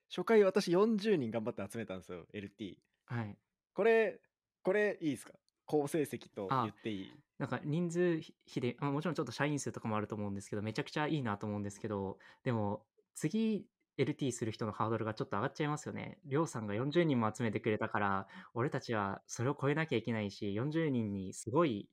[0.08, 2.76] 初回私40人頑張って集めたんですよ、LT。
[3.06, 3.38] はい。
[3.74, 4.20] これ、
[4.62, 5.32] これいいですか？
[5.66, 7.10] 好成績と言っていい？
[7.38, 13.66] なんか人数比で、まあ、もちろんちょっと社員数とかもあると思うんですけど、めちゃくちゃいいなと思うんですけど、でも、次、
[13.98, 16.18] LT する人のハードルがちょっと上がっちゃいますよね。
[16.24, 21.88] りょうさんが40人も集めてくれたから、俺たちはそれを超えなきゃいけないし、40人にすごい、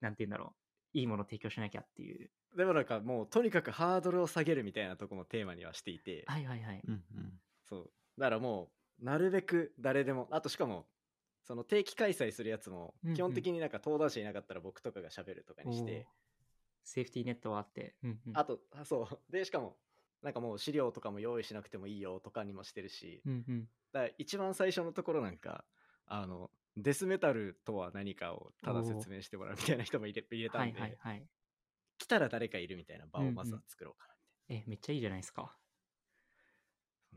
[0.00, 0.54] なんて言うんだろ
[0.94, 2.30] う、いいものを提供しなきゃっていう。
[2.56, 6.82] でもなんかもうとにかくハードルを下げるみたいなとこもテーマにはしていて、はいはいはい。
[6.86, 7.32] うんうん。
[7.68, 7.90] そう。
[8.18, 10.86] だからもう、なるべく誰でも、あとしかも、
[11.44, 16.08] その定期開催するやつもうんうん、基本的になんか登壇者いなかったら僕とかが喋るとかにして、
[16.82, 17.94] セーフティーネットはあって。
[18.02, 19.32] うんうんあと、あそう。
[19.32, 19.76] で、しかも、
[20.22, 25.64] なんかもう資料とかも用意しなくてもいいよとかにもしてるし、うんうんだから一番最初のところなんか、
[26.06, 31.26] あの、デスメタルとは何かをただ説明してもらうみたいな人も入れ入れたはいんで、はいはい。
[31.98, 34.14] 来たら誰かいるみたいな場をまずは作ろうかな
[34.48, 35.56] みえ、めっちゃいいじゃないですか。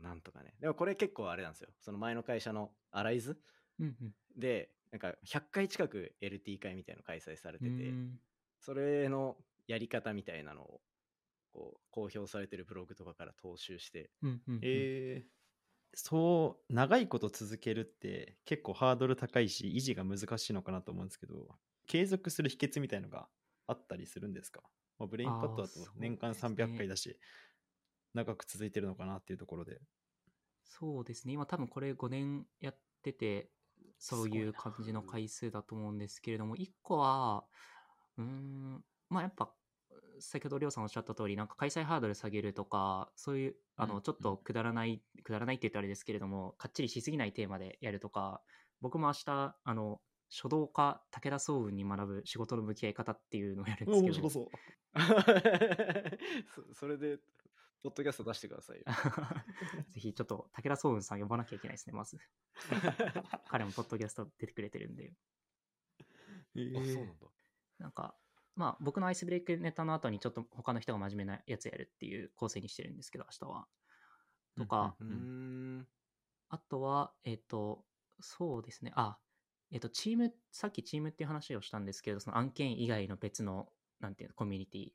[0.00, 0.08] な。
[0.08, 0.54] なんとかね。
[0.60, 1.68] でもこれ結構あれなんですよ。
[1.80, 3.38] その前の会社のアライズ
[3.78, 4.14] うんうん。
[4.36, 8.18] で、なんか100回近く LT 会みたいなの開催されてて、うん
[8.62, 10.80] それのやり方みたいなのを
[11.52, 14.62] こう公表されてるブログとかから踏襲して、うんうんうん。
[14.62, 15.28] えー、
[15.94, 21.48] そう、長いこと続けるって結構ハードル高いし、維持が難しいのかなと思うんですけど、
[21.86, 23.28] 継続する秘訣みたいのが
[23.66, 24.62] あったりするんですか、
[24.98, 26.48] まあ、ブレインパッドだと年間ですね。
[26.48, 27.18] 300回だし、
[28.14, 29.80] 長く続いてるのかなっていうところで。
[30.64, 31.34] そうですね。
[31.34, 33.50] 今多分これ5年やってて、
[33.98, 37.44] そういう感じの回数だと思うんですけれども、1個は、
[38.16, 39.54] うーん、まあやっぱ、
[40.20, 48.42] 先ほどりょうさんおっしゃった通り、なんか開催ハードル下げるとか、そういう、あの、うんちょっとくだらない、くだらないって言ったらあれですけれども、かっちりしすぎないテーマでやるとか、
[48.80, 54.48] 僕も明日、あの、書道家武田総雲に学ぶ仕事の向き合い方っていうのをやるんですけど面白そう。
[56.72, 57.18] そそれで、
[57.82, 58.84] ポッドキャスト出してくださいよ。
[59.90, 62.18] ぜひちょっと武田総雲さん呼ばなきゃいけないですねまず
[63.48, 65.14] 彼もポッドキャスト出てくれてるんで
[66.56, 67.26] えあ、そうなんだ。
[67.78, 68.14] なんか
[68.56, 73.66] まあ僕のアイスブレイクネタの後にちょっと他の人が真面目なやつやるっていう構成にしてるんですけど明日は
[74.56, 75.08] とか、うん
[75.80, 75.86] ん。
[76.48, 77.84] あとは、えっ、と、
[78.20, 78.92] そうですね。
[78.94, 79.18] あ、
[79.70, 83.68] えっ、と、チーム、さっきチームっていう話をしたんですけど、その案件以外の別の、
[84.00, 84.88] なんていうの、コミュニティ。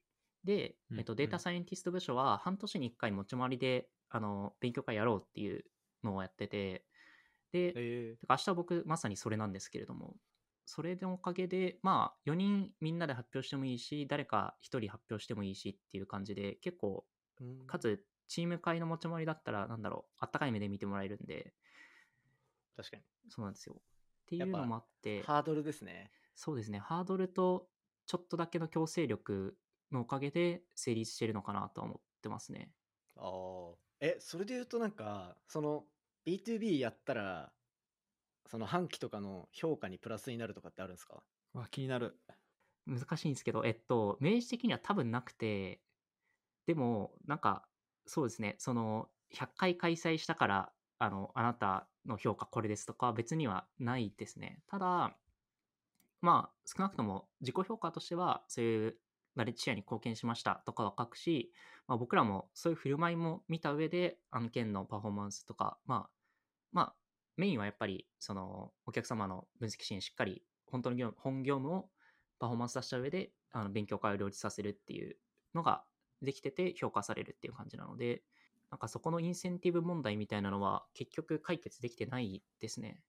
[0.43, 5.65] で、うんえっ、と、データサイエンティスト部署は半年に1回持ち回りで、あの、勉強会やろうっていう
[6.03, 6.85] のをやってて、
[7.51, 10.17] で、えてか明日僕まさにそれなんですけれども、
[10.65, 21.53] それのおかげで、まあ、4人みんなで発表してもいいし、誰か1人発表してもいいしっていう感じで、結構、ー、かつ、チーム会の持ち回りだったら、なんだろう、あったかい目で見てもらえるんで、
[22.75, 23.03] 確かに。
[23.29, 23.75] そうなんですよ。
[23.77, 23.79] っ
[24.27, 26.11] ていうのもあって、ハードルですね。
[26.35, 27.69] そうですね、ハードルと
[28.05, 29.57] ちょっとだけの強制力
[29.91, 32.71] のおかげで成立してるのかなとは思ってますね。
[33.17, 33.75] ああ。
[33.99, 35.85] え、それで言うとなんか、その
[36.25, 37.53] B2B やったら、
[38.47, 41.23] その半期とかの評価にプラスになるとかってあるんですか？
[41.53, 42.19] わ、気になる。
[42.85, 45.81] 難しいんですけど、えっと、明示的には多分なくて、
[46.67, 47.69] でも、なんか、
[48.05, 54.63] そうですね、その、100回開催したから、あの、あなたの評価これですとか別にはないですね。
[54.67, 55.19] ただ、
[56.21, 58.99] まあ、少なくとも自己評価としては、そういう
[59.35, 61.53] ナレッジシェアに貢献しましたとかは書くし、
[61.87, 66.11] まあ、僕らもそういう振る舞いも見た上で、案件のパフォーマンスとか、まあ、
[66.71, 66.95] まあ、
[67.37, 71.91] メインはやっぱり、その、お客様の分析支援しっかり、本当の業務、本業務を
[72.39, 75.17] パフォーマンス出した上で、あの勉強会を両立させるっていう
[75.53, 75.85] のが
[76.21, 78.23] できてて評価されるっていう感じなので、
[78.69, 83.03] なんかそこのインセンティブ問題みたいなのは結局解決できてないですね。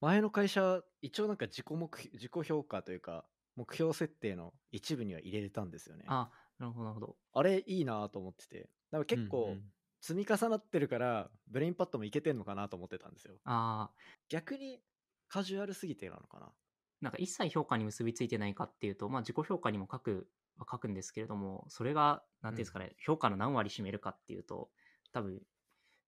[0.00, 6.16] 前の会社、一応なんか自己目標自己評価というか、目標設定の一部には入れれたんですよね。
[6.16, 7.18] あ、なるほど、なるほど。
[7.32, 8.70] あれいいなと思ってて。
[9.06, 9.73] 結構うんうん
[10.04, 13.36] 積み重なってるから、ブレインパッドもいけてんのかなと思ってたんですよ。
[13.44, 13.90] ああ、
[14.28, 14.82] 逆に
[15.28, 16.52] カジュアルすぎてなのかな。
[17.00, 24.68] なんか一切評価に結びついてないかっていうと、まあ自己評価にも書くは書くんですけれども、それが、なんていうんですかね、評価の何割占めるかっていうと、
[25.12, 25.40] 多分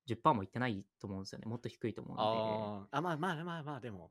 [0.09, 1.46] 10%もいってないと思うんですよね。
[1.46, 2.88] もっと低いと思うので。
[2.90, 4.11] あ、まあまあまあまあ、でも。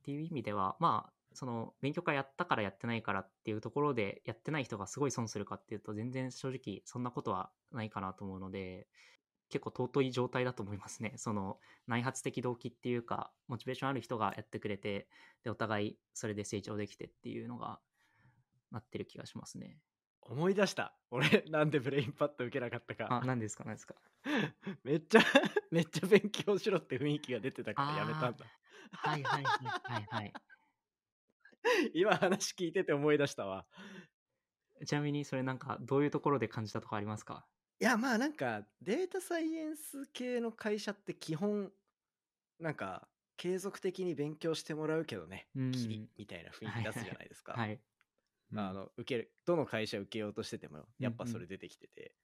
[0.00, 8.88] っていう意味では、まあ、その勉強会やったからやってないからっていうところでやってない人がすごい損するかっていうと全然正直そんなことはないかなと思うので
[9.48, 15.08] 結構尊い状態だと思いますね その内発的動機っていうかモチベーションある人がやってくれて
[15.42, 17.80] でお互いそれで成長できてっていうのが
[18.70, 19.78] なってる気がしますね
[20.24, 20.96] 思い出した。
[21.10, 23.26] 俺、なんでブレインパッド受けなかったか。
[23.26, 23.64] 何ですか？
[23.64, 23.96] 何ですか？
[24.84, 25.20] めっちゃ、
[25.72, 28.46] めっちゃ勉強しろって雰囲気が出てたからやめたんだ。
[28.92, 30.32] はいはいはいはいはい
[31.94, 33.66] 今話聞いてて思い出したわ。
[34.86, 37.48] ちなみにそれなんかどういうところで感じたとかありますか？
[37.80, 41.72] いや、まあなんか、データサイエンス系の会社って基本、
[42.58, 45.72] なんか、継続的に勉強してもらうけどね、うん。
[45.72, 47.62] キリみたいな雰囲気出すじゃないですか。
[47.62, 47.82] はい。
[48.50, 52.16] まあ、あの受けるどの会社受けようとしててもやっぱそれ出てきてて、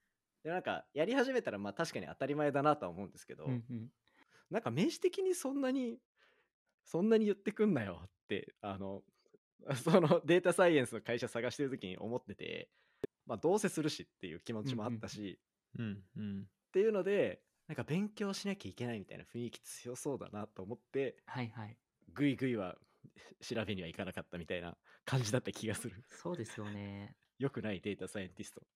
[0.44, 3.92] でなんかやり始めたらまあ確かに当たり前だなとは思うんですけど、うんうん。
[4.50, 6.00] なんか明示的にそんなに
[6.84, 9.02] そんなに言ってくんなよってあの
[9.76, 12.70] そのデータサイエンスの会社探してる時に思ってて、
[13.26, 15.40] まあ、どうせするしっていう気持ちもあったし、
[15.78, 16.42] うんうん。
[16.42, 21.76] っていうのでなんか勉強しなきゃいけないみたいな雰囲気強そうだなと思ってはいはい。
[22.14, 22.78] ぐいぐいは
[23.40, 26.02] 調べにはいかなかったみたいな感じだった気がする。
[26.08, 27.16] そうですよね。
[27.38, 28.66] よくないデータサイエンティスト。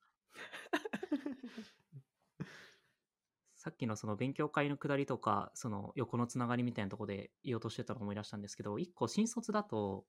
[3.56, 10.04] さっきのその勉強会の下りとか、その横のつながりみたいなところで言おうとしてたのを思い出したんですけど、一個新卒だと、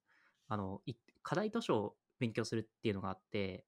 [0.47, 3.67] あの、い課題図書を勉強するっていうのがあって、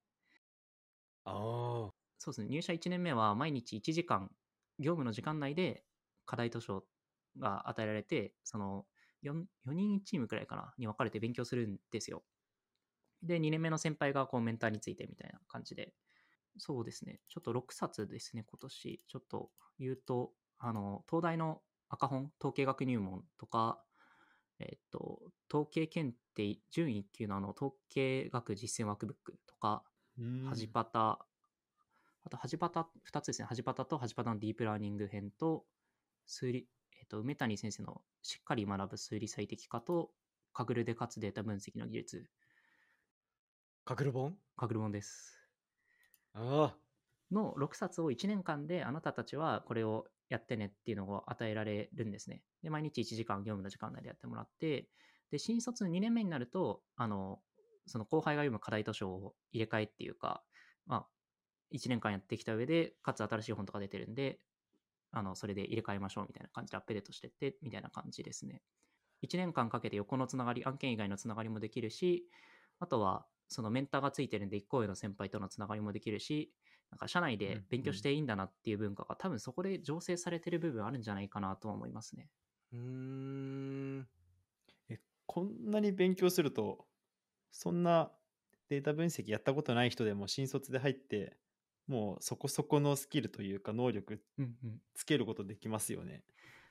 [1.23, 4.35] あそうですね、入社1年目は毎日1時間、
[4.79, 5.85] 業務の時間内で
[6.25, 6.87] 課題図書
[7.37, 8.87] が与えられて、その
[9.21, 12.25] 4, 4人チームくらいかな、に分かれて勉強するんですよ。
[13.23, 15.95] で、2年目の先輩がこうメンターについてみたいな感じで、
[16.57, 19.03] そうですね、ちょっと6冊ですね、今年。
[19.07, 23.85] ちょっと言うと、あの、東大の赤本、統計学入門とか、
[24.59, 29.83] えっと、統計検定準1級のあの統計学実践ワークブックとか、
[30.17, 31.19] うんはじパタ、
[32.23, 33.47] あと、はじパタ2つですね。
[33.47, 35.65] はじパタとはじパタのディープラーニング編と、
[36.25, 36.67] 数理、
[36.99, 40.11] えっ、と、梅谷先生のしっかり学ぶ数理最適化と、
[40.53, 42.29] カグルでかつデータ分析の技術、
[43.83, 44.35] カグル本？
[44.57, 45.37] カグル本です。
[46.33, 46.84] ああ
[47.31, 52.41] の6冊を1年間であなたたちはこれをやってねっていうのを与えられるんですね。
[52.63, 54.87] で、毎日1時間業務の時間内でやってもらって、
[55.31, 57.39] で、新卒2年目になると、あの、
[57.87, 60.43] その後輩が読む課題図書を入れ替えっていうか、
[60.85, 61.07] まあ、
[61.71, 64.39] 1年間やってきた上で、かつ新しい本とか出てるんで、
[65.11, 68.61] あの、それで入れ替えましょうみたいな感じでアップデートしてって、みたいな感じですね。
[69.21, 72.25] 1年間かけて横のつながり、案件以外のつながりもできるし、
[72.79, 76.51] あとは、そのメンターがついてるんで、1個上の先輩とのつながりもできるし、
[76.91, 82.29] なんか社内で勉強していいんだなっていう文化が、多分そこで醸成されてる部分あるんじゃないかなとは思いますね。
[82.71, 82.79] うー
[84.01, 84.09] ん。
[84.89, 86.87] え、こんなに勉強すると、
[87.51, 88.17] そんな
[88.69, 91.39] データ分析やったことない人でも新卒で入って、
[91.87, 94.81] もうそこそこのスキルというか能力うんうん。
[94.95, 96.25] つけることできますよね。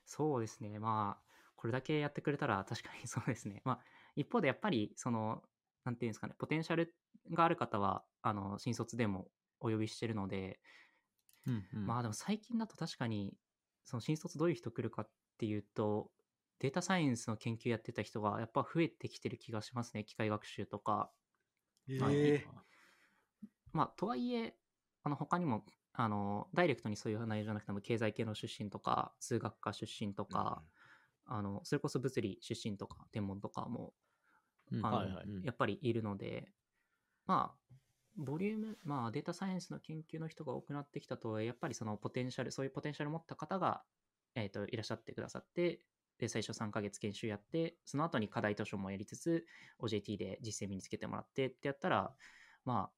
[0.04, 0.78] そうですね。
[0.78, 3.62] まあ、これだけやってくれたら確かに そうですね。
[3.64, 3.84] まあ、
[4.16, 5.42] 一方でやっぱり、その、
[5.84, 6.96] なんていうんですかね、ポテンシャル
[7.30, 10.60] がある方は、あの、新卒でもお呼びしてるので、
[11.46, 11.86] うんうん。
[11.86, 13.38] まあでも最近だと確かに、
[13.84, 16.12] その新卒どういう人来るかっていうと、
[16.58, 20.04] データサイエンスの研究やってた人がやっぱ増えてきてる気がしますね。
[20.04, 21.12] 機械学習とか。
[21.98, 22.64] まあえー
[23.72, 24.56] まあ、とはいえ、
[25.02, 30.64] あの、他にも、あの、ダイレクトにそういう内容じゃなくても、経済系の出身とか、数学科出身とか、
[31.24, 33.94] あの、それこそ物理出身とか、天文とかも、
[34.70, 36.54] うんあやっぱりいるので、
[37.26, 37.76] まあ、
[38.16, 43.82] ボリューム、まあ、データサイエンスの研究の人が多くなってきたとはいえ、やっぱりそのポテンシャル、そういうポテンシャルを持った方が、
[44.34, 45.80] えっ、と、いらっしゃってくださって、
[46.18, 49.46] で、最初3ヶ月研修やって、その後に課題図書もやりつつ、
[49.80, 52.12] OJT で実践身につけてもらってってやったら、
[52.64, 52.92] まあ、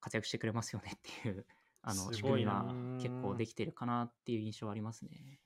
[0.00, 1.46] 活躍してくれますよねっていう、
[1.82, 5.38] あの、仕組みはな結構できてるかなっていう印象はありますね。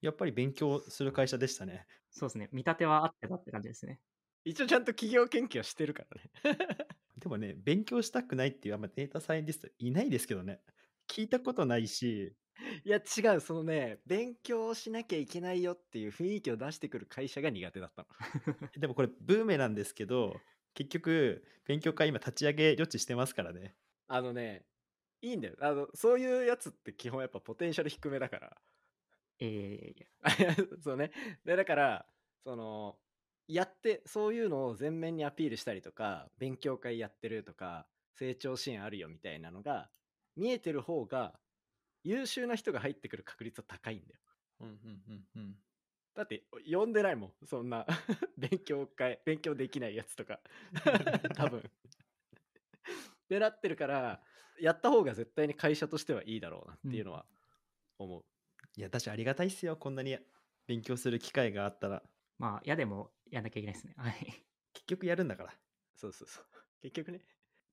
[0.00, 1.86] やっぱり勉強する会社でしたね。
[2.10, 2.48] そうですね。
[2.52, 4.00] 見立てはあってたって感じですね。
[4.44, 6.04] 一応ちゃんと企業研究はしてるか
[6.44, 6.58] らね。
[7.18, 10.60] でもね、勉強したくないっていうあんまデータサイエンティストいないですけどね。
[11.08, 12.34] 聞いたことないし、
[12.84, 18.08] いや違う、そのね、勉強しなきゃいけないよっていう雰囲気を出してくる会社が苦手だったの。
[18.78, 20.40] でもこれブーメなんですけど、
[20.74, 23.76] 結局、勉強会今立ち上げ予知してますからね。
[24.08, 24.64] あのね、
[25.20, 25.56] いいんだよ。
[25.60, 28.62] あの、そういうやつって基本やっぱポテンシャル低めだから。
[29.38, 31.12] えー、 そうね。
[31.44, 32.06] で、だから、
[32.44, 32.98] その、
[33.52, 39.90] やって、そういうのを前面にアピールしたりとか、勉強会やってるとか、成長支援あるよみたいなのが、
[40.36, 41.38] 見えてる方が、
[42.02, 44.20] 優秀な人が入ってくる確率は高いんだよ。
[44.60, 44.74] うんうん
[45.06, 45.54] うんうん。
[46.14, 47.32] だって、呼んでないもん。
[47.46, 47.86] そんな、
[48.38, 50.40] 勉強会、勉強できないやつとか。
[51.36, 51.60] 多分。
[51.60, 51.62] っ
[53.28, 54.22] てなってるから、
[54.58, 57.26] やった方が絶対に会社としてはいいだろうなっていうのは
[57.98, 58.24] 思う。
[58.76, 59.76] いや、私ありがたいっすよ。
[59.76, 60.18] こんなに
[60.66, 62.02] 勉強する機会があったら。
[62.38, 63.94] まあ、嫌でもやんなきゃいけないですね。
[63.96, 64.46] はい。
[64.72, 65.60] 結局やるんだから。
[65.94, 66.46] そうそうそう。
[66.82, 67.24] 結局ね。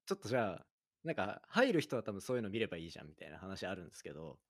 [0.05, 0.67] ちょっとじゃあ、
[1.03, 4.41] なんか入る人は多分そういうの見ればいいじゃんみたいな話あるんですけど、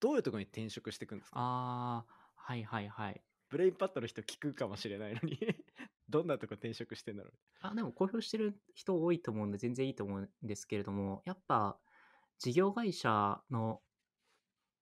[0.00, 1.38] どういうところに転職していくんですか？
[1.40, 3.24] あー、はいはいはい。
[3.50, 5.38] ブレインパッドの人聞くかもしれないのに
[6.08, 11.80] どんなとこ転職してんだろうあ、でも公表してる人多いと思うんで、全然いいと思うんですけれども、やっぱ、
[12.38, 13.82] 事業会社の、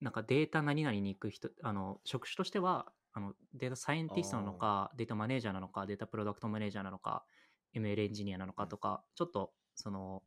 [0.00, 7.24] なんかデータ何々に行く人、あの、職種としては、あの、データサイエンティストなのか、データマネージャーなのか、データプロダクトマネージャーなのか、
[7.74, 10.22] ML エンジニアなのかとか、ちょっと、その、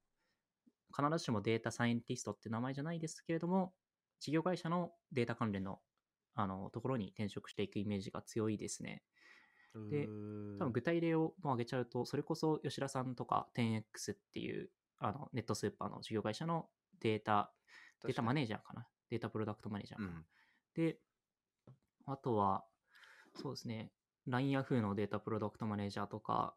[0.95, 3.73] 必ずしもデータサイエンティストって名前じゃないですけれども、
[4.19, 5.79] 事業会社のデータ関連の、
[6.35, 9.03] あの、ところに転職していくイメージが強いですね。
[9.89, 10.07] で
[10.59, 14.69] 多分具体例をもう挙げちゃうと、それこそ吉田さんとか 10X っていう
[14.99, 16.69] あのネットスーパーの事業会社の
[16.99, 17.51] データ、
[18.05, 18.87] データマネネージャーかな。
[19.09, 20.09] データプロダクトマネージャーかな。
[20.09, 20.25] うん
[20.75, 20.97] で、
[22.07, 22.65] あとは、
[23.35, 23.91] そうですね、
[24.27, 26.55] LINE ヤフーのデータプロダクトマネージャーとか、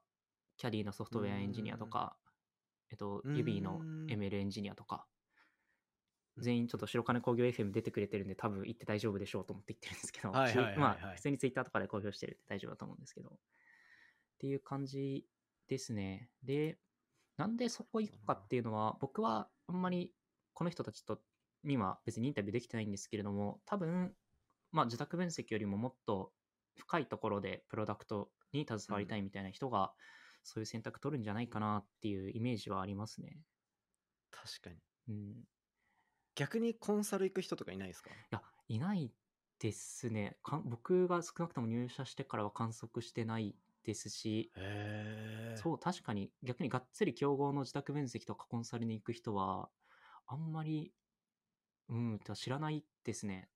[0.57, 2.17] キャディのソフトウェアエンジニアとか、
[2.91, 3.37] えっと、うーん。
[3.37, 5.07] ユビーの ML エンジニアとか、
[6.39, 13.33] 全員ちょっと白金工業 FM 出てくれてるんで、多分行って大丈夫でしょうと思って言ってるんですけど、はいはいはいはい まあ、普通にツイッターとかで公表してるんで大丈夫だと思うんですけど、っ
[14.39, 15.27] ていう感じ
[15.67, 16.31] ですね。
[16.43, 16.79] で、
[17.37, 20.15] なんでそこ行くかっていうのは、僕はあんまり
[20.53, 21.23] この人たちと
[21.65, 24.15] には別にインタビューできてないんですけれども、多分、
[24.73, 26.33] まあ自宅分析よりももっと
[26.77, 29.95] 深いところでプロダクトに携わりたいみたいな人が、
[30.43, 33.43] そういう選択取るんじゃないかなっていうイメージはありますね。
[34.31, 34.83] 確かに。
[35.09, 35.45] うん。
[36.35, 38.11] 逆にコンサル行く人とかいないですか？
[38.11, 39.13] いや、いない
[39.59, 40.39] ですね。
[40.43, 44.53] かん僕が少なくとも入社してからは観測してないですし。
[45.55, 49.71] そう、確かに逆にがっつり競合の受託分析とかコンサルに行く人は、
[50.27, 50.95] あんまり、
[51.89, 53.51] うん、知らないですね。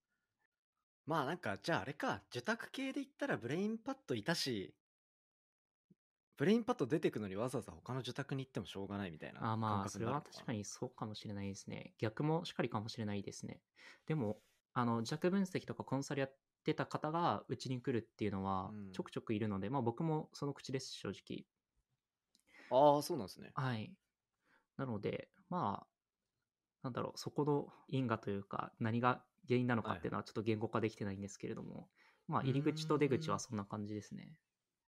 [1.11, 4.75] まあなんか、じゃああれか、受託系で言ったらブレインパッドいたし、
[6.37, 11.95] ブレインパッド出てくのにわざわざ他の受託に行ってもしょうがないみたいなあまあ、それは確かにそうかもしれないですね。
[11.99, 13.63] 逆もしっかりかもしれないですね。
[14.07, 14.43] でも、
[14.75, 21.47] あの、受託分析とかコンサルやっってた方がうちに来るっていうのはうんちょくちょくいるので、まあ僕もその口です、正直。
[22.71, 23.55] ああ、そうなんですね。
[23.55, 23.97] はい。
[24.77, 25.95] なので、まあ、
[26.83, 31.89] なんだろう、そこの因果というか、何が原因なのかっていうのはちょっと言語化できてないんですけれども、
[32.29, 34.35] まあ、入り口と出口はそんな感じですね。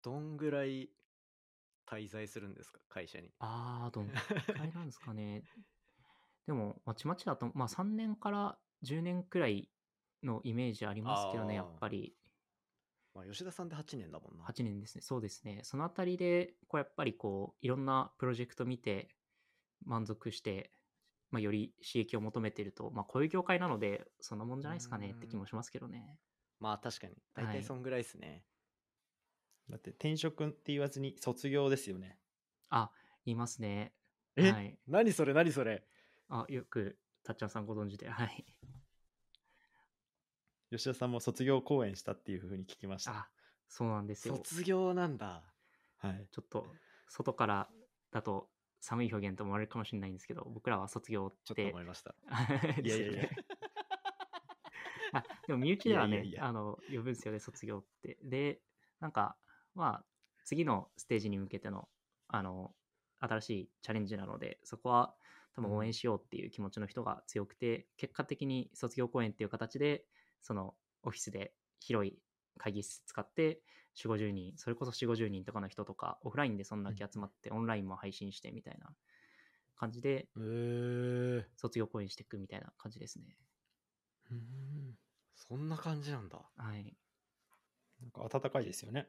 [0.04, 0.89] どんぐらい
[1.89, 3.32] 滞在するんですか、会社に。
[3.39, 4.14] あー、どんく
[4.58, 5.43] らいなんですかね。
[6.45, 9.70] でも、まちまちだと、まあ3年から10年くらい
[10.24, 12.16] のイメージありますけどね、やっぱり。
[13.14, 14.43] まあ、吉田さんで8年だもんな。
[14.43, 15.02] 8年ですね。
[15.02, 15.62] そうですね。
[15.64, 19.16] そのあたりで、こうやっぱりこう、いろんなプロジェクト見て、
[19.86, 20.72] 満足して、
[21.32, 26.17] まあ、より刺激を求めていると、まあ、こういう業界なので、そんなもんじゃないですかねって気もしますけどね。
[26.59, 27.13] まあ確かに。
[27.34, 28.43] 大はい体そんぐらいですね。
[29.69, 32.17] だって転職って言わずに卒業ですよね。
[32.69, 32.91] あ、
[33.25, 33.93] 言いますね。
[34.36, 34.51] え？
[34.51, 34.77] はい。
[34.88, 35.84] 何それ何それ？
[36.27, 38.09] あ、よく、たっちゃんさんご存知で。
[38.09, 38.45] はい。
[40.71, 43.11] 吉田さんも卒業公演したっていうふうに聞きました。
[43.11, 43.30] あ、
[43.67, 44.36] そうなんですよ。
[44.36, 45.43] 卒業なんだ。
[45.97, 46.27] はい。
[46.32, 46.67] ちょっと、
[47.07, 47.69] 外から
[48.11, 48.49] だと
[48.80, 52.15] 寒い表現と思われるかもしれないんですけど、僕らは卒業ちょっとって思いました。
[52.82, 53.30] い いやいやいや。
[55.11, 58.61] あでも身内ではねいやいやいやあの呼ぶんですよね卒業ってで
[58.99, 59.36] なんか
[59.73, 60.05] まあ
[60.45, 61.89] 次のステージに向けての
[62.27, 62.75] あの
[63.19, 65.15] 新しいチャレンジなのでそこは
[65.55, 70.05] 多分応援しようっていう気持ちの人が強くて、結果的に卒業公演っていう形で
[70.41, 72.17] そのオフィスで広い
[72.60, 73.62] 会議室使って
[73.95, 78.91] 4 5 0人それこそ4 5 0人とかの人とかオフラインでそんだけ集まって、オンラインも配信してみたいな
[79.76, 83.26] 感じでえー、卒業公演していくみたいな感じですね
[84.30, 84.95] うん
[85.36, 86.38] そんな感じなんだ。
[86.57, 86.95] はい
[88.01, 89.07] なんか温かいですよね。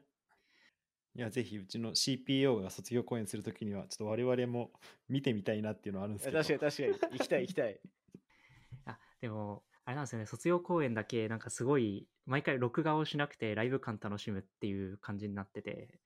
[1.15, 4.71] いや、ぜひうちの CPO が卒業公演するときには、ちょっと我々も
[5.09, 6.37] 見てみたいなっていうのはあるんですけど。
[6.39, 7.19] 確かに確かに。
[7.19, 7.79] 行きたい行きたい。
[8.85, 10.25] あでもあれなんですよね。
[10.25, 15.99] 卒業公演だけなんかすごい毎回録画をしなくてライブ感楽しむっていう感じになってて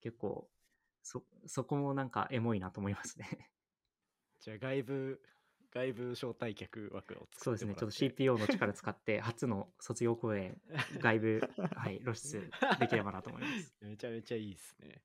[0.00, 0.48] 結構
[1.02, 3.50] そそこもなんかエモいなと思いますね。
[4.40, 5.22] じゃあ外部、
[5.72, 7.74] 外部招待客枠を作ってそうですね。
[7.74, 10.60] ちょっと CPO の力使って 初の卒業公演
[10.98, 11.40] 外部
[11.74, 13.74] はい露出できればなと思います。
[13.82, 15.02] めちゃめちゃいいですね。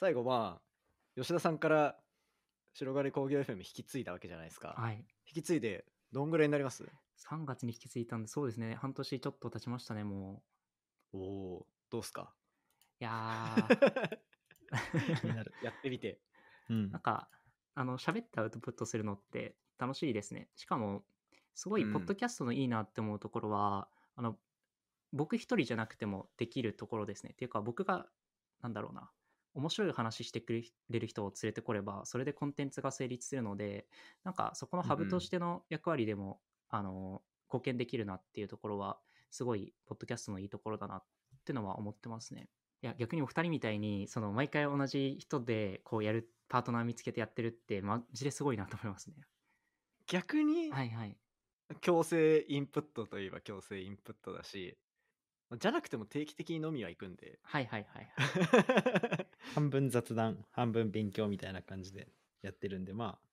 [0.00, 2.00] 最後まあ、吉田さんから
[2.72, 4.74] 白金工業 FM 引き継いだわけじゃないですか。
[4.78, 4.96] はい。
[5.26, 6.84] 引き継いでどんぐらいになります？
[7.28, 10.42] 3月に引き継いだんでそうですね半年ちょっと経ちましたねも
[11.12, 12.34] おおーどうっすか？
[13.00, 14.18] ういやー
[15.20, 15.52] 気になる。
[15.62, 16.22] やってみて。
[16.68, 17.30] うんなんか、
[17.74, 20.50] あの、喋ってアウトプットするのって楽しいですね。
[20.56, 21.04] しかも、
[21.54, 24.40] すごい、うんポッドキャストのいいなって思うところは、あの、
[25.12, 27.32] 僕一人じゃなくてもできるところですね。
[27.32, 28.10] っていうか、僕が、
[28.60, 29.12] なんだろうな、
[29.54, 30.52] 面白い話してく
[30.88, 33.88] れる人を連れてこれば、それでコンテンツが成立するので、
[34.24, 36.42] なんか、そこのハブとしての役割でも、
[36.74, 38.98] あの、貢献できるなっていうところは、
[39.30, 41.04] すごい、ポッドキャストのいいところだなっ
[41.44, 42.48] てのは思ってますね。
[42.82, 49.14] いや、逆にお二人みたいに、その、毎回同じ人で、こうやる、パートナー見つけてやってるって、マジですごいなと思いますね。
[50.06, 51.16] 逆にはいはい。
[51.80, 54.76] 強制インプットといえば強制インプットだし、
[55.58, 57.38] じゃなくても定期的に飲みは行くんで。
[57.42, 59.28] はいはいはいはい。
[59.54, 62.08] 半分雑談、半分勉強みたいな感じで
[62.42, 63.28] やってるんで、まあ、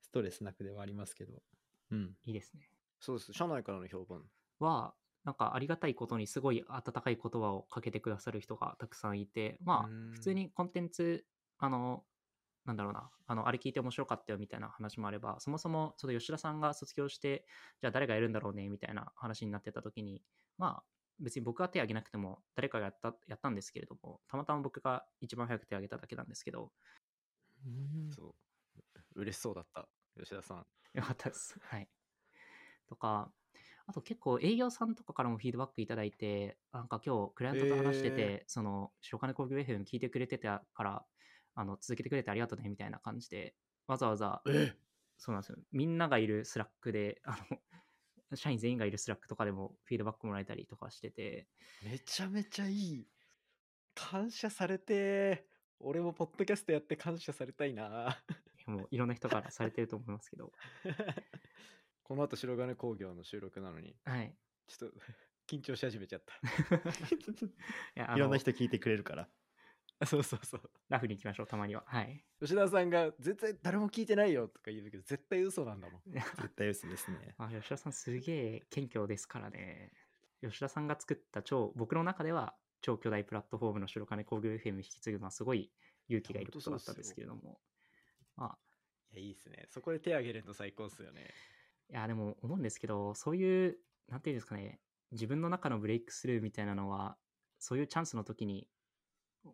[0.00, 1.42] ストレスなくではありますけど。
[1.90, 2.16] うん。
[2.24, 2.70] いいですね。
[3.04, 3.32] そうです。
[3.32, 4.22] 社内からの評判。
[4.58, 4.94] は、
[5.24, 11.26] なんかありがたいことにすごい温かい言葉をかけてくださる人がたくさんいて、まあ普通にコンテンツ、
[11.58, 12.04] あの、
[12.66, 17.46] なんだろうな、あの、あれ聞いて面白かったよみたいな話もあれば、そもそもちょっと吉田さんが卒業して、
[17.80, 20.22] じゃあ誰がやるんだろうねみたいな話になってた時に、
[20.58, 20.84] まあ
[21.20, 26.72] 別に僕が手を挙げなくても誰かがやったやったんですけれども、たまたま僕が一番早く手を挙げただけなんですけど、
[28.10, 28.34] そ
[29.16, 29.20] う。
[29.20, 29.88] 嬉しそうだった。
[30.16, 30.66] 吉田さん。
[30.94, 31.58] よかったです。
[31.60, 31.88] はい。
[32.88, 33.32] とか、
[33.86, 41.04] あと結構営業さんとかからもフィードバックいただいて、なんか今日クライアントと話してて、へその、白金鉱業 FM 聞いてくれてたから、
[41.54, 43.54] あの、続けてくれてありがとうね、みたいな感じで、
[43.86, 44.74] わざわざ、え？
[45.18, 45.58] そうなんですよ。
[45.70, 47.36] みんながいる Slack で、あ
[48.30, 51.46] の、社員全員がいる Slack とかでもフィードバックもらえたりとかしてて、
[51.84, 53.08] めちゃめちゃいい。
[53.94, 55.42] 感謝されてー。
[55.80, 58.16] 俺もポッドキャストやって感謝されたいな
[58.66, 60.52] もういろんな人からされてると思いますけど、
[62.04, 64.34] この後白金工業の収録なのにはい。
[64.66, 64.96] ちょっと
[65.48, 66.34] 緊張し始めちゃった
[66.76, 67.50] い
[67.96, 69.28] や、あいろんなの人聞いてくれるから。
[70.06, 71.84] そうそうそうラフに行きましょう、たまには。
[71.86, 72.24] はい。
[72.40, 77.34] 吉田さんが絶対誰も聞いてないよとか言うけど絶対嘘なんだもん絶対嘘ですね。
[77.38, 79.92] あ吉田さんすげえ謙虚ですからね。
[80.40, 85.72] 吉田さんが作った超、僕の中では超巨大プラットフォームの白金工業 FM 引き継ぐのはすごい
[86.08, 87.60] 勇気がいることだったんですけれども。
[88.36, 88.58] まあ、
[89.12, 91.32] いやいいっすねそこで手挙げれるの最高っすよね
[91.90, 93.78] いや、でも思うんですけど、そういう、
[94.08, 94.80] なんていうんですかね、
[95.12, 97.16] 自分の中のブレイクスルーみたいなのは、
[97.58, 98.68] そういうチャンスの時に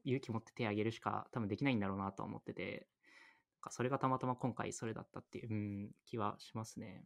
[0.05, 2.89] 勇気持って手を挙げるしか多分できないんだろうなと思ってて、
[3.71, 7.05] それがたまたま今回それだったっていう、うん、気はしますね。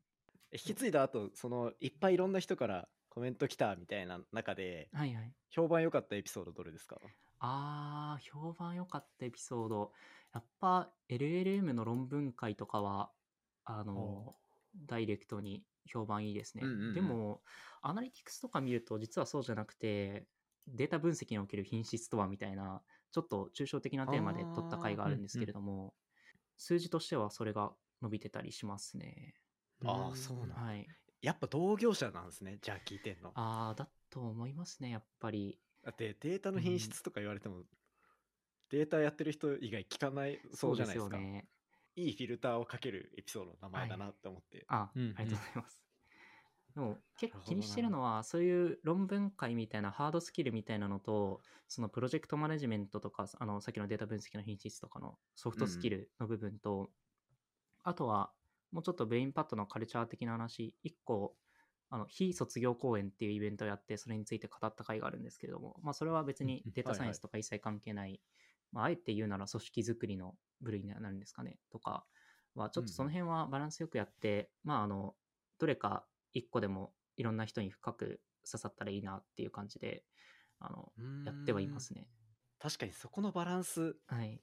[0.53, 5.33] 引き継いだ後そのいっぱいいろんな人からコメント来たみたいな中ではいはい。
[5.51, 6.97] 評判良かったエピソードどれですか？
[7.41, 9.93] あー、評判良かったエピソード。
[10.33, 13.11] やっぱ LLM の論文会とかは、
[13.65, 14.37] あの、
[14.75, 16.65] ダイレクトに評判いいですね。
[16.65, 17.43] うんうんうんでも、
[17.83, 20.27] アナリティクスとか見ると実はそうじゃなくて、
[20.67, 25.95] データ分析における品質とはみたいな、ちょっと抽象的なテーマで取った回があるんですけれども、
[26.57, 27.73] 数字としてはそれが
[28.03, 29.35] 伸びてたりしますね。
[29.85, 30.87] あーそうなんだはい。
[31.21, 35.59] やっぱ同業者なんですねじゃあ聞いてんのあー、だと思いますね、やっぱり。
[35.83, 37.63] だってデータの品質とか言われても、
[38.71, 41.49] データやってる人以外聞かないそうじゃないですかよね。
[41.97, 45.15] いいフィルターをかけるエピソードの名前だなって思って、あ、うんうん。
[45.17, 45.81] ありがとうございます。
[46.75, 56.91] でも結構気にしてるのは、そういう論文会みたいなハードスキルみたいなのと、そのプロジェクトマネジメントとか、あのさっきのデータ分析の品質とかのソフトスキルの部分と、
[57.85, 58.33] あとは
[58.73, 61.37] もうちょっとブレインパッドのカルチャー的な話、一個、
[61.91, 68.21] あの非卒業公演っていうイベントをやって、それについて語った回があるんですけれども、まあ、それは別にうんうんデータサイエンスはいはいとか一切関係ない、
[68.75, 72.05] まあ、あえて言うなら組織づくりの部類になるんですかね、とか
[72.55, 75.15] は、ちょっとその辺はバランスよくやって、まあ、あの、
[75.59, 80.05] どれか一個でもいろんな人に深く刺さったらいいなっていう感じで、
[80.59, 80.93] あの、
[81.25, 82.09] やってはいますね。
[82.59, 84.41] 確かにそこのバランスはい。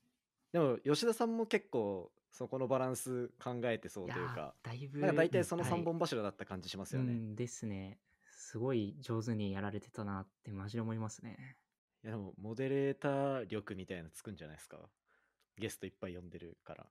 [0.53, 7.99] でも吉田さんも結構そこのバランス考えてそうというやかーだいぶ、大体そのはい3本柱だった感じしますよね、いうんですね。
[8.29, 11.57] すごい上手にやられてたなってマジで思いますね。
[12.03, 14.77] やでもモデレーター力みたいなのつくんじゃないですか？
[15.57, 16.87] ゲストいっぱい呼んでるから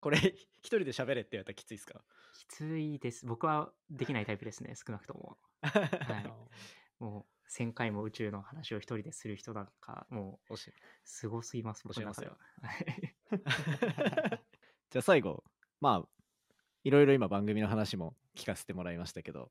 [0.00, 0.18] これ
[0.60, 2.04] 一人で喋れって言われたらきついですか？
[2.34, 3.24] きついです。
[3.26, 5.38] 僕はできないタイプですね、 少なくとも。
[5.62, 7.02] はい。
[7.02, 10.56] もう、1000回も宇宙の話を一人でする人なんか、もう、
[11.04, 12.12] すごすぎます、僕は。
[12.12, 13.16] はい
[14.90, 15.42] じゃあ最後
[15.80, 16.08] まあ
[16.84, 19.50] いろいろ今番組の話も聞かせてもらいましたけど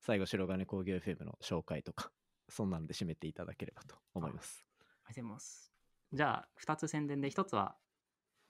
[0.00, 2.12] 最後白金工業 FM の紹介とか
[2.48, 4.66] そんなので締めていただければと思います
[5.06, 5.72] ありがとうございます。
[6.12, 7.76] じゃあ、2つ宣伝で、1つは、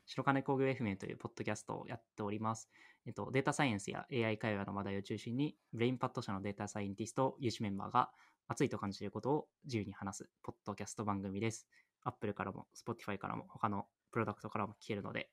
[0.06, 2.70] 白金鉱業 FM というポッドキャストをやっております。
[3.06, 8.10] えっと、データサイエンスや AI 会話の話題を中心に、ブレインパッド社のデータサイエンティスト、有志メンバーが
[8.46, 11.66] 熱いと感じることを自由に話す、ポッドキャスト番組です。
[12.04, 15.30] Apple からも、Spotify からも、他のプロダクトからも聞けるので、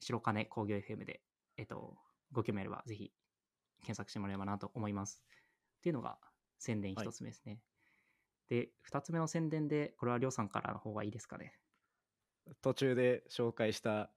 [0.00, 1.20] 白金工業 FM で、
[1.56, 1.96] えっと、
[2.32, 3.12] ご興味あれば、ぜひ
[3.82, 5.22] 検索してもらえればなと思います。
[5.78, 6.18] っていうのが
[6.58, 7.60] 宣伝1つ目ですね。
[8.48, 11.54] で、2つ目の宣伝で、これはりょうさんからの方がいいですかね。
[12.62, 14.10] 途中で紹介した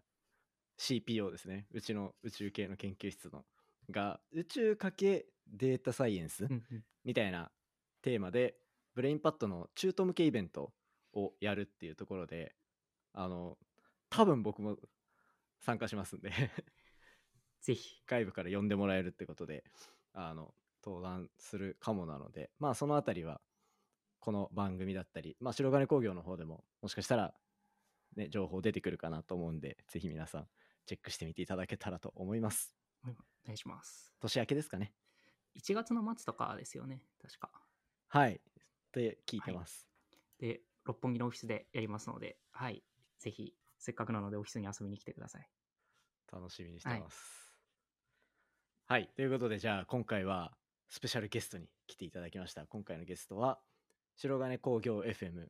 [0.79, 3.43] CPO ですねうちの宇宙系の研究室の
[3.91, 6.47] が宇宙かけデータサイエンス
[7.03, 7.51] みたいな
[8.01, 8.55] テーマで
[8.95, 10.71] ブレインパッドの中途向けイベント
[11.13, 12.53] をやるっていうところで
[13.13, 13.57] あの
[14.09, 14.77] 多分僕も
[15.59, 16.31] 参加しますんで
[17.61, 18.01] ぜひ。
[18.07, 19.63] 外部から呼んでもらえるってことで
[20.13, 20.53] あの
[20.83, 23.41] 登壇するかもなのでまあそのあたりは
[24.19, 27.33] この番組だったり、まあ、白金鉱業の方でももしかしたら、
[28.15, 30.47] ね、情報出てくるかなと思うんでぜひ皆さん
[30.85, 33.07] チェックしてみていただけたらと思いますお
[33.47, 34.13] 願いします。
[34.19, 34.93] 年明けですかね
[35.55, 37.51] 1月の末とかですよね、確か。
[38.07, 38.39] はいっ
[38.91, 39.87] て聞いてます、
[40.39, 42.83] で、六本木のオフィスでやりますので、はい。
[43.19, 45.47] ぜひ、せっかくなのでオフィスに遊びに来てください。
[46.31, 47.53] 楽しみにしてます。
[48.85, 50.57] はい、ということでじゃあ今回は
[50.87, 52.65] スペシャルゲストに来ていただきました。
[52.65, 53.59] 今回のゲストは
[54.21, 55.47] 白金工業 FM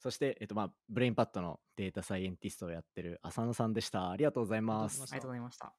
[0.00, 4.10] そして、えっとまあ、ブレインパッドのデータサイエンティストをやってる浅野さんでした。
[4.10, 5.50] ありがとうございますありがとうございま。
[5.50, 5.74] した。